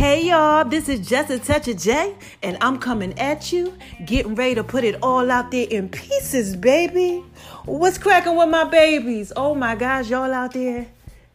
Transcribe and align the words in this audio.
Hey 0.00 0.28
y'all, 0.28 0.64
this 0.64 0.88
is 0.88 1.06
Just 1.06 1.28
a 1.28 1.38
Touch 1.38 1.68
of 1.68 1.76
J, 1.76 2.16
and 2.42 2.56
I'm 2.62 2.78
coming 2.78 3.18
at 3.18 3.52
you, 3.52 3.76
getting 4.06 4.34
ready 4.34 4.54
to 4.54 4.64
put 4.64 4.82
it 4.82 4.96
all 5.02 5.30
out 5.30 5.50
there 5.50 5.66
in 5.68 5.90
pieces, 5.90 6.56
baby. 6.56 7.22
What's 7.66 7.98
cracking 7.98 8.34
with 8.34 8.48
my 8.48 8.64
babies? 8.64 9.30
Oh 9.36 9.54
my 9.54 9.74
gosh, 9.74 10.08
y'all 10.08 10.32
out 10.32 10.54
there, 10.54 10.86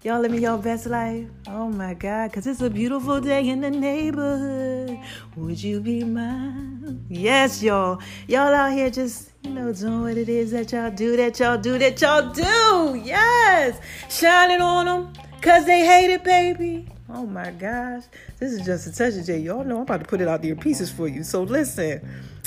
y'all 0.01 0.19
living 0.19 0.41
your 0.41 0.57
best 0.57 0.87
life. 0.87 1.27
Oh 1.47 1.69
my 1.69 1.93
God, 1.93 2.33
cause 2.33 2.47
it's 2.47 2.59
a 2.61 2.71
beautiful 2.71 3.21
day 3.21 3.47
in 3.47 3.61
the 3.61 3.69
neighborhood. 3.69 4.97
Would 5.35 5.61
you 5.61 5.79
be 5.79 6.03
mine? 6.03 7.05
Yes, 7.07 7.61
y'all. 7.61 8.01
Y'all 8.27 8.51
out 8.51 8.71
here 8.71 8.89
just, 8.89 9.29
you 9.43 9.51
know, 9.51 9.71
doing 9.73 10.01
what 10.01 10.17
it 10.17 10.27
is 10.27 10.49
that 10.53 10.71
y'all 10.71 10.89
do, 10.89 11.15
that 11.17 11.39
y'all 11.39 11.59
do, 11.59 11.77
that 11.77 12.01
y'all 12.01 12.31
do. 12.31 12.99
Yes, 13.05 13.79
shining 14.09 14.59
on 14.59 14.87
them, 14.87 15.13
cause 15.43 15.67
they 15.67 15.85
hate 15.85 16.09
it, 16.09 16.23
baby. 16.23 16.87
Oh 17.15 17.25
my 17.25 17.49
gosh. 17.51 18.03
This 18.39 18.51
is 18.51 18.65
just 18.65 18.87
a 18.87 18.91
touch 18.93 19.17
of 19.17 19.25
J. 19.25 19.37
Y'all 19.39 19.63
know 19.63 19.77
I'm 19.77 19.83
about 19.83 20.01
to 20.01 20.05
put 20.05 20.19
it 20.19 20.27
out 20.27 20.41
there 20.41 20.51
in 20.51 20.59
pieces 20.59 20.91
for 20.91 21.07
you. 21.07 21.23
So 21.23 21.43
listen, 21.43 22.05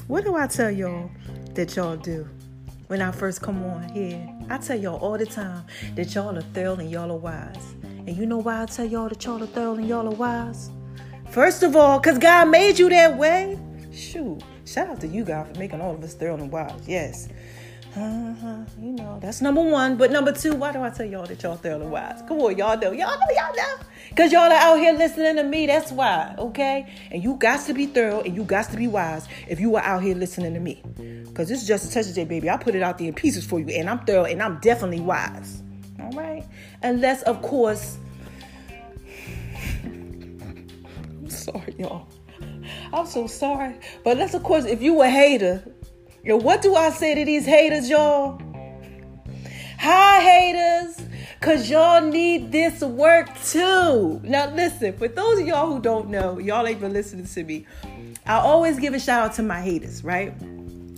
what 0.09 0.25
do 0.25 0.37
I 0.37 0.47
tell 0.47 0.71
y'all 0.71 1.11
that 1.55 1.75
y'all 1.75 1.97
do 1.97 2.29
when 2.89 3.01
I 3.01 3.11
first 3.11 3.41
come 3.41 3.65
on 3.65 3.89
here? 3.89 4.29
I 4.51 4.59
tell 4.59 4.79
y'all 4.79 4.99
all 4.99 5.17
the 5.17 5.25
time 5.25 5.65
that 5.95 6.15
y'all 6.15 6.37
are 6.37 6.43
thorough 6.43 6.75
and 6.75 6.91
y'all 6.91 7.11
are 7.11 7.17
wise. 7.17 7.75
And 7.83 8.15
you 8.15 8.27
know 8.27 8.37
why 8.37 8.63
I 8.63 8.67
tell 8.67 8.85
y'all 8.85 9.09
that 9.09 9.25
y'all 9.25 9.43
are 9.43 9.47
thorough 9.47 9.77
and 9.77 9.89
y'all 9.89 10.07
are 10.07 10.15
wise? 10.15 10.71
First 11.31 11.63
of 11.63 11.75
all, 11.75 11.99
because 11.99 12.19
God 12.19 12.51
made 12.51 12.79
you 12.79 12.91
that 12.91 13.17
way. 13.17 13.59
Shoot. 13.91 14.43
Shout 14.67 14.91
out 14.91 15.01
to 15.01 15.07
you, 15.09 15.25
God, 15.25 15.49
for 15.49 15.59
making 15.59 15.81
all 15.81 15.95
of 15.95 16.05
us 16.05 16.13
thorough 16.13 16.35
and 16.35 16.53
wise. 16.53 16.87
Yes. 16.87 17.31
Uh-huh. 17.97 18.59
You 18.79 18.93
know, 18.93 19.19
that's 19.21 19.41
number 19.41 19.63
one. 19.63 19.97
But 19.97 20.11
number 20.11 20.33
two, 20.33 20.55
why 20.55 20.73
do 20.73 20.83
I 20.83 20.91
tell 20.91 21.07
y'all 21.07 21.27
that 21.27 21.43
y'all 21.43 21.57
thoroughly 21.57 21.87
wise? 21.87 22.23
Come 22.29 22.39
on, 22.41 22.57
y'all 22.57 22.79
know. 22.79 22.93
Y'all 22.93 23.19
know, 23.19 23.27
y'all 23.35 23.57
know. 23.57 23.77
Because 24.11 24.33
y'all 24.33 24.43
are 24.43 24.53
out 24.53 24.79
here 24.79 24.93
listening 24.93 25.37
to 25.37 25.43
me. 25.43 25.67
That's 25.67 25.91
why, 25.91 26.35
okay? 26.39 26.93
And 27.11 27.23
you 27.23 27.35
got 27.35 27.65
to 27.67 27.75
be 27.75 27.87
thorough 27.87 28.21
and 28.21 28.35
you 28.37 28.45
got 28.45 28.71
to 28.71 28.77
be 28.77 28.89
wise 28.89 29.27
if 29.49 29.59
you 29.59 29.77
are 29.77 29.83
out 29.83 30.03
here 30.03 30.15
listening 30.15 30.55
to 30.55 30.61
me. 30.61 30.83
Because 31.25 31.49
this 31.49 31.63
is 31.63 31.69
just 31.69 31.91
a 31.91 31.93
touch 31.93 32.09
of 32.09 32.15
J, 32.15 32.25
baby. 32.25 32.51
I 32.51 32.57
put 32.57 32.75
it 32.75 32.83
out 32.83 32.99
there 32.99 33.09
in 33.09 33.15
pieces 33.15 33.45
for 33.45 33.59
you. 33.59 33.69
And 33.69 33.89
I'm 33.89 34.01
thorough 34.01 34.25
and 34.25 34.43
I'm 34.43 34.59
definitely 34.61 35.01
wise. 35.01 35.63
All 36.01 36.11
right? 36.13 36.45
Unless, 36.83 37.23
of 37.23 37.43
course, 37.43 37.99
I'm 39.85 41.31
sorry, 41.31 41.75
y'all. 41.79 42.09
I'm 42.93 43.07
so 43.07 43.27
sorry. 43.27 43.75
But 44.05 44.13
unless, 44.13 44.35
of 44.35 44.43
course, 44.43 44.65
if 44.65 44.83
you 44.83 45.01
a 45.03 45.09
hater, 45.09 45.63
and 46.29 46.43
what 46.43 46.61
do 46.61 46.75
I 46.75 46.91
say 46.91 47.15
to 47.15 47.25
these 47.25 47.47
haters, 47.47 47.89
y'all? 47.89 48.41
Hi, 49.79 50.21
haters, 50.21 51.01
because 51.41 51.71
y'all 51.71 52.03
need 52.03 52.53
this 52.53 52.83
work 52.83 53.29
too. 53.45 54.21
Now, 54.23 54.53
listen, 54.55 54.97
for 54.99 55.09
those 55.09 55.41
of 55.41 55.47
y'all 55.47 55.73
who 55.73 55.81
don't 55.81 56.11
know, 56.11 56.39
y'all 56.39 56.67
ain't 56.67 56.81
been 56.81 56.93
listening 56.93 57.27
to 57.27 57.45
me. 57.45 57.67
I 58.27 58.35
always 58.35 58.79
give 58.79 58.93
a 58.93 59.01
shout 59.01 59.31
out 59.31 59.35
to 59.37 59.43
my 59.43 59.63
haters, 59.63 60.05
right? 60.05 60.35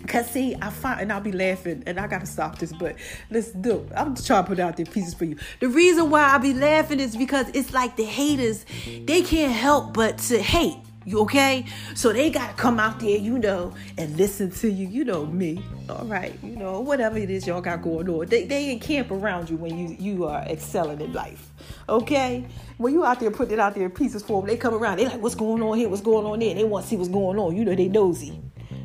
Cause 0.08 0.28
see, 0.28 0.56
I 0.60 0.70
find 0.70 1.02
and 1.02 1.12
I'll 1.12 1.20
be 1.20 1.30
laughing, 1.30 1.84
and 1.86 2.00
I 2.00 2.08
gotta 2.08 2.26
stop 2.26 2.58
this, 2.58 2.72
but 2.72 2.96
let's 3.30 3.52
do. 3.52 3.86
I'm 3.94 4.16
just 4.16 4.26
trying 4.26 4.42
to 4.42 4.48
put 4.48 4.58
out 4.58 4.76
there 4.76 4.86
pieces 4.86 5.14
for 5.14 5.26
you. 5.26 5.36
The 5.60 5.68
reason 5.68 6.10
why 6.10 6.24
I 6.24 6.38
be 6.38 6.52
laughing 6.52 6.98
is 6.98 7.16
because 7.16 7.46
it's 7.54 7.72
like 7.72 7.94
the 7.94 8.04
haters, 8.04 8.66
they 9.04 9.22
can't 9.22 9.52
help 9.52 9.94
but 9.94 10.18
to 10.18 10.42
hate. 10.42 10.78
You 11.06 11.20
okay? 11.20 11.64
So 11.94 12.12
they 12.12 12.30
gotta 12.30 12.52
come 12.54 12.78
out 12.78 13.00
there, 13.00 13.16
you 13.16 13.38
know, 13.38 13.74
and 13.96 14.16
listen 14.16 14.50
to 14.50 14.70
you. 14.70 14.86
You 14.86 15.04
know 15.04 15.24
me, 15.24 15.64
all 15.88 16.04
right? 16.04 16.38
You 16.42 16.56
know 16.56 16.80
whatever 16.80 17.16
it 17.16 17.30
is 17.30 17.46
y'all 17.46 17.62
got 17.62 17.82
going 17.82 18.08
on. 18.08 18.26
They 18.26 18.44
they 18.44 18.76
camp 18.76 19.10
around 19.10 19.48
you 19.48 19.56
when 19.56 19.78
you 19.78 19.96
you 19.98 20.26
are 20.26 20.42
excelling 20.42 21.00
in 21.00 21.12
life. 21.12 21.50
Okay? 21.88 22.46
When 22.76 22.92
you 22.92 23.04
out 23.04 23.18
there 23.20 23.30
putting 23.30 23.54
it 23.54 23.60
out 23.60 23.74
there 23.74 23.84
in 23.84 23.90
pieces 23.90 24.22
for 24.22 24.42
them, 24.42 24.48
they 24.48 24.56
come 24.56 24.74
around. 24.74 24.98
They 24.98 25.06
like, 25.06 25.22
what's 25.22 25.34
going 25.34 25.62
on 25.62 25.78
here? 25.78 25.88
What's 25.88 26.02
going 26.02 26.26
on 26.26 26.38
there? 26.38 26.54
They 26.54 26.64
want 26.64 26.84
to 26.84 26.90
see 26.90 26.96
what's 26.96 27.08
going 27.08 27.38
on. 27.38 27.56
You 27.56 27.64
know 27.64 27.74
they 27.74 27.88
nosy. 27.88 28.38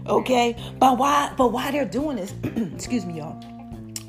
Okay? 0.07 0.55
But 0.79 0.97
why? 0.97 1.33
But 1.37 1.51
why 1.51 1.71
they're 1.71 1.85
doing 1.85 2.17
this? 2.17 2.33
excuse 2.73 3.05
me, 3.05 3.17
y'all 3.17 3.54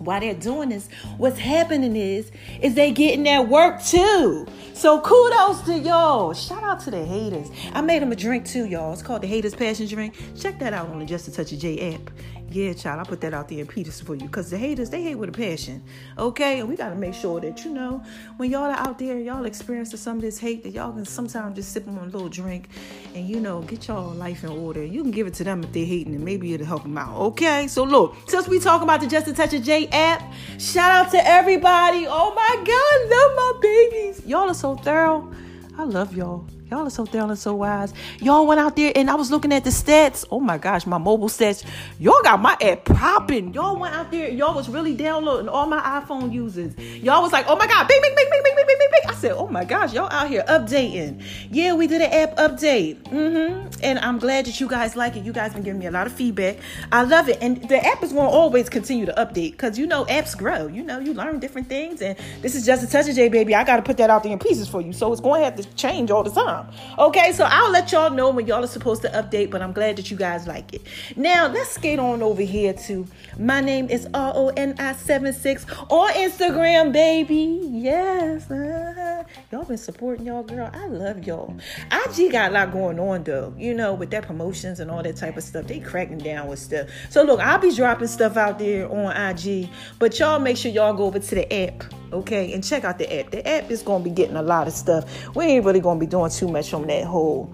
while 0.07 0.21
they're 0.21 0.35
doing 0.35 0.71
this, 0.71 0.89
what's 1.19 1.39
happening 1.39 1.97
is, 1.97 2.31
is 2.63 2.75
they 2.75 2.93
getting 2.93 3.25
that 3.25 3.49
work 3.49 3.83
too. 3.83 4.47
So 4.73 5.01
kudos 5.01 5.63
to 5.63 5.79
y'all. 5.79 6.33
Shout 6.33 6.63
out 6.63 6.81
to 6.81 6.91
the 6.91 7.05
haters. 7.05 7.51
I 7.73 7.81
made 7.81 8.03
them 8.03 8.13
a 8.13 8.17
drink 8.17 8.47
too, 8.47 8.67
y'all. 8.67 8.93
It's 8.93 9.03
called 9.03 9.23
the 9.23 9.27
Haters 9.27 9.55
Passion 9.55 9.87
Drink. 9.87 10.15
Check 10.39 10.59
that 10.61 10.73
out 10.73 10.89
on 10.89 10.99
the 10.99 11.05
Just 11.05 11.29
a 11.29 11.33
Touch 11.33 11.53
of 11.53 11.59
J 11.59 11.95
app. 11.95 12.11
Yeah, 12.49 12.73
child, 12.75 13.01
I 13.01 13.05
put 13.05 13.21
that 13.23 13.35
out 13.35 13.49
there 13.49 13.59
in 13.59 13.67
Peters 13.67 14.01
for 14.01 14.15
you 14.15 14.23
because 14.23 14.51
the 14.51 14.57
haters, 14.57 14.89
they 14.89 15.03
hate 15.03 15.17
with 15.17 15.29
a 15.29 15.33
passion. 15.33 15.83
Okay? 16.17 16.61
And 16.61 16.69
we 16.69 16.77
got 16.77 16.91
to 16.91 16.95
make 16.95 17.13
sure 17.13 17.41
that, 17.41 17.65
you 17.65 17.73
know, 17.73 18.03
when 18.37 18.51
y'all 18.51 18.71
are 18.71 18.71
out 18.71 18.99
there, 18.99 19.19
y'all 19.19 19.45
experiencing 19.45 19.99
some 19.99 20.17
of 20.17 20.23
this 20.23 20.39
hate, 20.39 20.63
that 20.63 20.71
y'all 20.71 20.93
can 20.93 21.05
sometimes 21.05 21.57
just 21.57 21.73
sip 21.73 21.89
on 21.89 21.99
a 21.99 22.05
little 22.05 22.29
drink 22.29 22.69
and, 23.15 23.29
you 23.29 23.41
know, 23.41 23.63
get 23.63 23.89
y'all 23.89 24.15
life 24.15 24.45
in 24.45 24.51
order. 24.51 24.85
You 24.85 25.03
can 25.03 25.11
give 25.11 25.27
it 25.27 25.35
to 25.35 25.45
them 25.45 25.65
if 25.65 25.73
they're 25.73 25.85
hating 25.85 26.15
and 26.15 26.25
maybe 26.25 26.55
it'll 26.55 26.67
help 26.67 26.85
them 26.85 26.97
out. 26.97 27.17
Okay? 27.17 27.67
So, 27.67 27.83
look, 27.83 28.15
since 28.29 28.47
we 28.47 28.61
talking 28.61 28.85
about 28.85 29.01
the 29.01 29.09
Just 29.09 29.27
a 29.27 29.33
Touch 29.33 29.53
of 29.53 29.63
J 29.63 29.89
app, 29.89 30.23
shout 30.59 30.93
out 30.93 31.11
to 31.11 31.27
everybody. 31.27 32.07
Oh 32.09 32.33
my 32.35 32.57
God, 32.65 33.11
love 33.11 33.35
my 33.37 33.61
babies. 33.61 34.25
Y'all 34.25 34.49
are 34.49 34.55
so 34.55 34.77
thorough. 34.77 35.33
I 35.77 35.83
love 35.85 36.17
y'all. 36.17 36.47
Y'all 36.69 36.85
are 36.85 36.91
so 36.91 37.07
thorough 37.07 37.29
and 37.29 37.39
so 37.39 37.55
wise. 37.55 37.95
Y'all 38.19 38.45
went 38.45 38.59
out 38.59 38.75
there 38.75 38.91
and 38.97 39.09
I 39.09 39.15
was 39.15 39.31
looking 39.31 39.53
at 39.53 39.63
the 39.63 39.71
stats. 39.71 40.25
Oh 40.33 40.41
my 40.41 40.59
gosh, 40.59 40.85
my 40.85 40.99
mobile 40.99 41.29
stats. 41.29 41.65
Y'all 42.01 42.21
got 42.25 42.41
my 42.41 42.57
app 42.61 42.85
popping. 42.85 43.55
Y'all 43.55 43.79
went 43.79 43.95
out 43.95 44.11
there. 44.11 44.29
Y'all 44.31 44.53
was 44.53 44.69
really 44.69 44.93
downloading 44.93 45.49
all 45.49 45.67
my 45.67 45.81
iPhone 45.81 46.33
users. 46.33 46.77
Y'all 46.77 47.23
was 47.23 47.31
like, 47.31 47.47
oh 47.47 47.55
my 47.55 47.69
God, 47.69 47.87
bing, 47.87 48.03
bing, 48.03 48.17
bing, 48.17 48.27
bing, 48.29 48.43
bing, 48.43 48.57
bing, 48.57 48.67
bing, 48.67 48.79
bing. 48.91 49.01
I 49.09 49.15
said, 49.15 49.33
oh 49.33 49.47
my 49.47 49.65
gosh, 49.65 49.93
y'all 49.93 50.11
out 50.11 50.29
here 50.29 50.43
updating. 50.49 51.23
Yeah, 51.53 51.75
we 51.75 51.87
did 51.87 52.03
an 52.03 52.13
app 52.13 52.37
update. 52.37 53.01
Mm-hmm. 53.05 53.85
And 53.85 54.01
I'm 54.01 54.19
glad 54.19 54.47
that 54.47 54.59
you 54.59 54.67
guys 54.67 54.97
like 54.97 55.15
it. 55.15 55.25
You 55.25 55.33
guys 55.33 55.53
been 55.53 55.63
giving 55.63 55.79
me 55.79 55.87
a 55.87 55.93
lot 55.93 56.09
of 56.09 56.15
feedback. 56.15 56.57
I 56.91 57.05
love 57.05 57.29
it. 57.29 57.39
And 57.41 57.63
the 57.69 57.87
app 57.87 58.03
is 58.03 58.13
going 58.13 58.27
to 58.27 58.33
always 58.33 58.69
continue 58.69 59.07
to 59.07 59.13
update 59.13 59.53
because 59.53 59.79
you 59.79 59.87
know 59.87 60.05
apps 60.07 60.37
grow. 60.37 60.67
You 60.67 60.83
know, 60.83 60.99
you 60.99 61.15
learn 61.15 61.39
different 61.39 61.69
things. 61.69 62.03
And 62.03 62.19
this 62.43 62.57
is 62.57 62.67
just 62.67 62.83
a 62.83 62.91
touch 62.91 63.09
of 63.09 63.15
J, 63.15 63.29
baby. 63.29 63.55
I 63.55 63.63
got 63.63 63.77
to 63.77 63.83
put 63.83 63.99
that 63.99 64.11
out 64.11 64.25
there 64.25 64.33
in 64.33 64.41
pieces 64.41 64.67
for 64.67 64.81
you. 64.81 64.93
So 64.93 65.13
it's 65.13 65.21
going 65.21 65.43
to 65.43 65.45
have 65.45 65.57
to 65.57 65.65
change 65.77 66.11
all 66.11 66.25
the 66.25 66.31
time. 66.31 66.56
Okay, 66.99 67.33
so 67.33 67.45
I'll 67.45 67.71
let 67.71 67.93
y'all 67.93 68.11
know 68.11 68.31
when 68.31 68.47
y'all 68.47 68.65
are 68.65 68.69
supposed 68.69 69.03
to 69.03 69.09
update, 69.09 69.51
but 69.51 69.63
I'm 69.63 69.73
glad 69.73 69.97
that 69.97 70.11
you 70.11 70.17
guys 70.17 70.47
like 70.47 70.73
it. 70.75 70.83
Now, 71.17 71.49
let's 71.49 71.71
skate 71.71 71.99
on 71.99 72.23
over 72.23 72.43
here 72.43 72.73
to 72.73 73.07
my 73.39 73.61
name 73.61 73.89
is 73.89 74.09
R 74.15 74.33
O 74.35 74.49
N 74.57 74.75
I 74.79 74.93
76 74.95 75.67
on 75.89 76.13
Instagram, 76.13 76.93
baby. 76.93 77.61
Yes. 77.71 78.51
Uh-huh. 78.51 79.25
Y'all 79.51 79.65
been 79.65 79.77
supporting 79.77 80.27
y'all, 80.27 80.43
girl. 80.43 80.71
I 80.73 80.87
love 80.87 81.25
y'all. 81.27 81.55
IG 81.93 82.33
got 82.33 82.51
a 82.51 82.55
lot 82.55 82.73
going 82.73 82.99
on, 82.99 83.25
though, 83.25 83.55
you 83.57 83.75
know, 83.75 83.95
with 83.95 84.11
their 84.11 84.23
promotions 84.23 84.81
and 84.81 84.91
all 84.91 85.03
that 85.03 85.17
type 85.17 85.37
of 85.37 85.43
stuff. 85.43 85.67
They 85.67 85.81
cracking 85.81 86.19
down 86.19 86.49
with 86.49 86.59
stuff. 86.59 86.89
So, 87.11 87.23
look, 87.23 87.41
I'll 87.41 87.59
be 87.59 87.75
dropping 87.75 88.09
stuff 88.09 88.37
out 88.37 88.59
there 88.59 88.91
on 88.91 89.17
IG, 89.17 89.69
but 89.99 90.19
y'all 90.19 90.39
make 90.39 90.57
sure 90.57 90.71
y'all 90.71 90.95
go 90.95 91.05
over 91.05 91.19
to 91.19 91.35
the 91.35 91.53
app 91.53 91.85
okay? 92.13 92.53
And 92.53 92.63
check 92.63 92.85
out 92.85 92.99
the 92.99 93.21
app. 93.21 93.31
The 93.31 93.47
app 93.47 93.71
is 93.71 93.83
to 93.83 93.99
be 94.01 94.15
getting 94.15 94.37
a 94.37 94.43
lot 94.43 94.67
of 94.67 94.73
stuff. 94.73 95.35
We 95.35 95.45
ain't 95.45 95.65
really 95.65 95.81
to 95.99 96.01
be 96.01 96.07
doing 96.07 96.31
too 96.31 96.49
much 96.49 96.73
on 96.75 96.87
that 96.87 97.05
whole, 97.05 97.53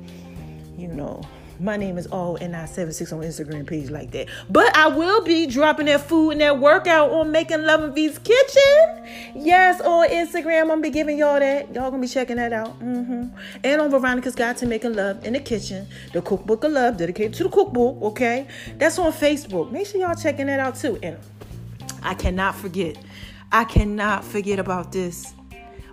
you 0.77 0.89
know. 0.89 1.23
My 1.63 1.77
name 1.77 1.97
is 1.97 2.09
all 2.09 2.37
N976 2.39 3.13
on 3.13 3.21
Instagram 3.21 3.65
page 3.65 3.89
like 3.89 4.11
that. 4.11 4.27
But 4.51 4.77
I 4.77 4.89
will 4.89 5.23
be 5.23 5.47
dropping 5.47 5.87
that 5.87 6.01
food 6.01 6.33
and 6.33 6.41
that 6.41 6.59
workout 6.59 7.13
on 7.13 7.31
Making 7.31 7.63
Love 7.63 7.85
and 7.85 7.95
V's 7.95 8.19
Kitchen. 8.19 9.07
Yes, 9.37 9.81
on 9.81 10.09
Instagram. 10.09 10.73
I'm 10.73 10.79
to 10.79 10.83
be 10.83 10.91
giving 10.91 11.19
y'all 11.19 11.39
that. 11.39 11.73
Y'all 11.73 11.93
to 11.93 11.99
be 11.99 12.09
checking 12.09 12.35
that 12.35 12.53
out. 12.53 12.81
Mm-hmm. 12.81 13.37
And 13.63 13.81
on 13.81 13.93
Veronica's 13.93 14.35
Guide 14.35 14.57
to 14.57 14.67
Making 14.67 14.95
Love 14.95 15.25
in 15.25 15.35
the 15.35 15.41
Kitchen. 15.41 15.87
The 16.13 16.21
Cookbook 16.21 16.65
of 16.65 16.73
Love 16.73 16.97
dedicated 16.97 17.35
to 17.35 17.45
the 17.45 17.49
cookbook, 17.49 18.03
okay? 18.03 18.49
That's 18.79 18.99
on 18.99 19.13
Facebook. 19.13 19.71
Make 19.71 19.87
sure 19.87 20.01
y'all 20.01 20.17
checking 20.17 20.47
that 20.47 20.59
out 20.59 20.75
too. 20.75 20.99
And 21.01 21.17
I 22.03 22.15
cannot 22.15 22.57
forget 22.57 22.97
I 23.53 23.65
cannot 23.65 24.25
forget 24.25 24.59
about 24.59 24.93
this. 24.93 25.35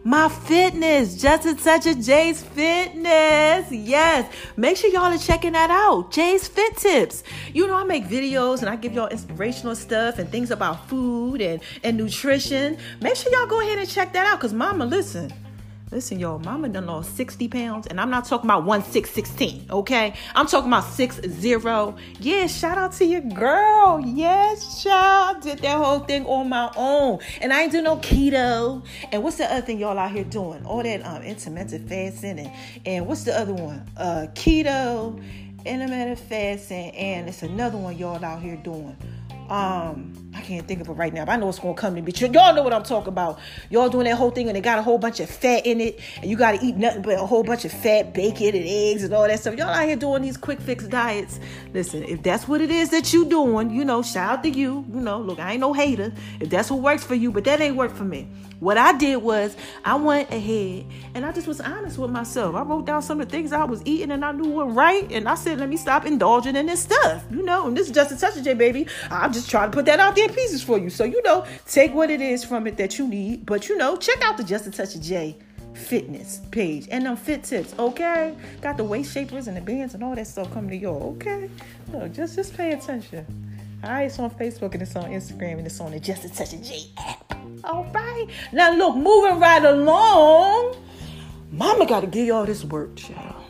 my 0.05 0.29
fitness, 0.29 1.21
just 1.21 1.45
a 1.45 1.53
touch 1.53 1.85
of 1.85 1.99
Jay's 1.99 2.41
fitness. 2.41 3.69
Yes, 3.69 4.31
make 4.55 4.77
sure 4.77 4.89
y'all 4.89 5.13
are 5.13 5.17
checking 5.17 5.51
that 5.51 5.69
out. 5.69 6.09
Jay's 6.09 6.47
Fit 6.47 6.77
Tips. 6.77 7.21
You 7.53 7.67
know, 7.67 7.75
I 7.75 7.83
make 7.83 8.05
videos 8.05 8.61
and 8.61 8.69
I 8.69 8.77
give 8.77 8.93
y'all 8.93 9.09
inspirational 9.09 9.75
stuff 9.75 10.17
and 10.17 10.29
things 10.31 10.51
about 10.51 10.87
food 10.87 11.41
and, 11.41 11.61
and 11.83 11.97
nutrition. 11.97 12.77
Make 13.01 13.17
sure 13.17 13.29
y'all 13.33 13.45
go 13.45 13.59
ahead 13.59 13.77
and 13.77 13.89
check 13.89 14.13
that 14.13 14.25
out 14.25 14.37
because, 14.39 14.53
Mama, 14.53 14.85
listen. 14.85 15.33
Listen, 15.91 16.19
y'all, 16.19 16.37
mama 16.37 16.69
done 16.69 16.85
lost 16.85 17.17
60 17.17 17.47
pounds, 17.47 17.87
and 17.87 17.99
I'm 17.99 18.11
not 18.11 18.25
talking 18.25 18.45
about 18.47 18.63
1 18.63 18.83
6 18.83 19.09
16, 19.09 19.65
okay? 19.71 20.13
I'm 20.35 20.45
talking 20.45 20.69
about 20.69 20.83
6 20.83 21.21
0. 21.27 21.95
Yeah, 22.19 22.45
shout 22.45 22.77
out 22.77 22.91
to 22.93 23.05
your 23.05 23.21
girl. 23.21 23.99
Yes, 24.05 24.83
child. 24.83 25.41
Did 25.41 25.59
that 25.59 25.77
whole 25.77 25.99
thing 26.01 26.27
on 26.27 26.47
my 26.47 26.71
own. 26.75 27.19
And 27.41 27.51
I 27.51 27.63
ain't 27.63 27.71
do 27.71 27.81
no 27.81 27.97
keto. 27.97 28.85
And 29.11 29.23
what's 29.23 29.37
the 29.37 29.51
other 29.51 29.65
thing 29.65 29.79
y'all 29.79 29.97
out 29.97 30.11
here 30.11 30.23
doing? 30.23 30.63
All 30.63 30.83
that 30.83 31.03
um 31.03 31.23
intermittent 31.23 31.89
fasting 31.89 32.37
and 32.39 32.51
and 32.85 33.07
what's 33.07 33.23
the 33.23 33.35
other 33.35 33.53
one? 33.53 33.83
Uh 33.97 34.27
keto, 34.35 35.19
intermittent 35.65 36.19
fasting, 36.19 36.91
and 36.91 37.27
it's 37.27 37.41
another 37.41 37.79
one 37.79 37.97
y'all 37.97 38.23
out 38.23 38.43
here 38.43 38.57
doing. 38.57 38.95
Um, 39.49 40.13
I 40.35 40.41
can't 40.41 40.67
think 40.67 40.79
of 40.81 40.89
it 40.89 40.93
right 40.93 41.13
now, 41.13 41.25
but 41.25 41.31
I 41.31 41.35
know 41.37 41.49
it's 41.49 41.57
gonna 41.57 41.73
come 41.73 41.95
to 41.95 42.01
me. 42.01 42.11
Y'all 42.15 42.53
know 42.53 42.61
what 42.61 42.71
I'm 42.71 42.83
talking 42.83 43.09
about. 43.09 43.39
Y'all 43.69 43.89
doing 43.89 44.05
that 44.05 44.15
whole 44.15 44.29
thing 44.29 44.47
and 44.47 44.55
they 44.55 44.61
got 44.61 44.77
a 44.77 44.81
whole 44.81 44.99
bunch 44.99 45.19
of 45.19 45.29
fat 45.29 45.65
in 45.65 45.81
it, 45.81 45.99
and 46.21 46.29
you 46.29 46.37
gotta 46.37 46.59
eat 46.63 46.75
nothing 46.75 47.01
but 47.01 47.15
a 47.15 47.25
whole 47.25 47.43
bunch 47.43 47.65
of 47.65 47.71
fat, 47.71 48.13
bacon, 48.13 48.55
and 48.55 48.65
eggs 48.67 49.03
and 49.03 49.13
all 49.13 49.27
that 49.27 49.39
stuff. 49.39 49.55
Y'all 49.55 49.69
out 49.69 49.85
here 49.85 49.95
doing 49.95 50.21
these 50.21 50.37
quick 50.37 50.61
fix 50.61 50.85
diets. 50.85 51.39
Listen, 51.73 52.03
if 52.03 52.21
that's 52.21 52.47
what 52.47 52.61
it 52.61 52.69
is 52.69 52.89
that 52.91 53.11
you 53.11 53.25
doing, 53.25 53.71
you 53.71 53.83
know, 53.83 54.03
shout 54.03 54.29
out 54.29 54.43
to 54.43 54.49
you. 54.49 54.85
You 54.93 55.01
know, 55.01 55.19
look, 55.19 55.39
I 55.39 55.53
ain't 55.53 55.61
no 55.61 55.73
hater. 55.73 56.13
If 56.39 56.49
that's 56.49 56.69
what 56.69 56.81
works 56.81 57.03
for 57.03 57.15
you, 57.15 57.31
but 57.31 57.43
that 57.45 57.59
ain't 57.59 57.75
work 57.75 57.95
for 57.95 58.05
me. 58.05 58.27
What 58.59 58.77
I 58.77 58.97
did 58.97 59.17
was 59.17 59.55
I 59.85 59.95
went 59.95 60.31
ahead 60.31 60.85
and 61.15 61.25
I 61.25 61.31
just 61.31 61.47
was 61.47 61.61
honest 61.61 61.97
with 61.97 62.11
myself. 62.11 62.55
I 62.55 62.61
wrote 62.61 62.85
down 62.85 63.01
some 63.01 63.21
of 63.21 63.29
the 63.29 63.31
things 63.31 63.53
I 63.53 63.63
was 63.63 63.81
eating 63.85 64.11
and 64.11 64.25
I 64.25 64.33
knew 64.33 64.51
weren't 64.51 64.75
right, 64.75 65.09
and 65.11 65.29
I 65.29 65.35
said, 65.35 65.59
let 65.59 65.69
me 65.69 65.77
stop 65.77 66.05
indulging 66.05 66.55
in 66.55 66.65
this 66.65 66.81
stuff. 66.81 67.23
You 67.31 67.41
know, 67.41 67.67
and 67.67 67.75
this 67.75 67.87
is 67.87 67.93
just 67.93 68.11
a 68.11 68.17
touch 68.17 68.37
of 68.37 68.43
J, 68.43 68.53
baby. 68.53 68.85
I'm 69.09 69.31
just 69.31 69.49
trying 69.49 69.71
to 69.71 69.75
put 69.75 69.85
that 69.85 69.99
out 69.99 70.15
there 70.15 70.18
pieces 70.27 70.61
for 70.61 70.77
you. 70.77 70.89
So 70.89 71.03
you 71.05 71.21
know, 71.23 71.45
take 71.65 71.93
what 71.93 72.09
it 72.09 72.21
is 72.21 72.43
from 72.43 72.67
it 72.67 72.77
that 72.77 72.99
you 72.99 73.07
need. 73.07 73.45
But 73.45 73.69
you 73.69 73.77
know, 73.77 73.95
check 73.95 74.21
out 74.21 74.37
the 74.37 74.43
Just 74.43 74.67
a 74.67 74.71
Touch 74.71 74.95
of 74.95 75.01
J 75.01 75.37
fitness 75.73 76.41
page 76.51 76.87
and 76.91 77.05
them 77.05 77.15
fit 77.15 77.43
tips, 77.43 77.73
okay? 77.79 78.35
Got 78.61 78.77
the 78.77 78.83
waist 78.83 79.13
shapers 79.13 79.47
and 79.47 79.55
the 79.55 79.61
bands 79.61 79.93
and 79.93 80.03
all 80.03 80.15
that 80.15 80.27
stuff 80.27 80.51
coming 80.51 80.71
to 80.71 80.75
you, 80.75 80.89
okay? 80.89 81.49
Look, 81.93 82.13
just 82.13 82.35
just 82.35 82.55
pay 82.55 82.73
attention. 82.73 83.25
All 83.83 83.91
right, 83.91 84.03
it's 84.03 84.19
on 84.19 84.29
Facebook 84.31 84.73
and 84.73 84.81
it's 84.81 84.95
on 84.95 85.05
Instagram 85.05 85.57
and 85.59 85.65
it's 85.65 85.79
on 85.79 85.91
the 85.91 85.99
Just 85.99 86.25
a 86.25 86.29
Touch 86.29 86.53
of 86.53 86.61
J 86.61 86.87
app. 86.97 87.33
All 87.63 87.85
right. 87.93 88.27
Now 88.51 88.73
look, 88.73 88.95
moving 88.95 89.39
right 89.39 89.63
along. 89.63 90.75
Mama 91.51 91.85
gotta 91.85 92.07
give 92.07 92.27
y'all 92.27 92.45
this 92.45 92.63
work, 92.63 92.95
child. 92.95 93.43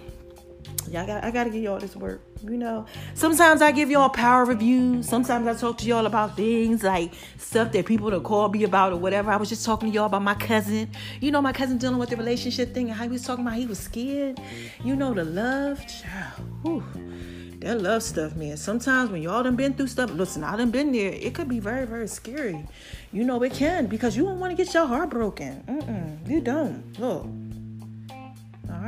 Y'all 0.90 1.06
got, 1.06 1.24
I 1.24 1.32
gotta 1.32 1.50
give 1.50 1.64
y'all 1.64 1.80
this 1.80 1.96
work. 1.96 2.22
You 2.44 2.58
know, 2.58 2.86
sometimes 3.16 3.62
I 3.62 3.72
give 3.72 3.90
y'all 3.90 4.10
power 4.10 4.46
reviews. 4.46 5.10
Sometimes 5.10 5.46
I 5.48 5.54
talk 5.54 5.78
to 5.80 5.86
y'all 5.86 6.06
about 6.06 6.38
things 6.38 6.84
like 6.84 7.14
stuff 7.38 7.74
that 7.74 7.86
people 7.86 8.10
to 8.12 8.22
call 8.22 8.48
me 8.50 8.64
about 8.64 8.94
or 8.94 8.96
whatever. 8.96 9.30
I 9.30 9.36
was 9.36 9.50
just 9.50 9.66
talking 9.66 9.90
to 9.90 9.96
y'all 9.96 10.06
about 10.06 10.22
my 10.22 10.36
cousin. 10.36 10.90
You 11.20 11.32
know, 11.32 11.42
my 11.42 11.52
cousin 11.52 11.78
dealing 11.78 11.98
with 11.98 12.10
the 12.10 12.18
relationship 12.18 12.74
thing 12.74 12.88
and 12.88 12.96
how 12.96 13.04
he 13.04 13.10
was 13.10 13.24
talking 13.24 13.46
about 13.46 13.58
he 13.58 13.66
was 13.66 13.80
scared. 13.80 14.40
You 14.84 14.96
know, 14.96 15.14
the 15.14 15.26
love, 15.26 15.86
child. 15.86 16.42
Whew. 16.64 16.84
That 17.60 17.82
love 17.82 18.04
stuff, 18.04 18.38
man. 18.38 18.56
Sometimes 18.56 19.12
when 19.12 19.22
y'all 19.22 19.44
done 19.44 19.58
been 19.58 19.74
through 19.74 19.88
stuff, 19.88 20.12
listen, 20.12 20.46
I 20.46 20.56
done 20.56 20.72
been 20.72 20.94
there. 20.94 21.12
It 21.12 21.36
could 21.36 21.50
be 21.50 21.60
very, 21.60 21.86
very 21.86 22.08
scary. 22.08 22.66
You 23.12 23.26
know 23.26 23.44
it 23.44 23.54
can 23.54 23.88
because 23.88 24.16
you 24.16 24.24
don't 24.24 24.40
want 24.40 24.56
to 24.56 24.64
get 24.64 24.74
your 24.74 24.86
heart 24.86 25.10
broken. 25.10 25.62
Mm-mm, 25.68 26.30
you 26.30 26.40
don't. 26.40 26.98
Look. 27.00 27.28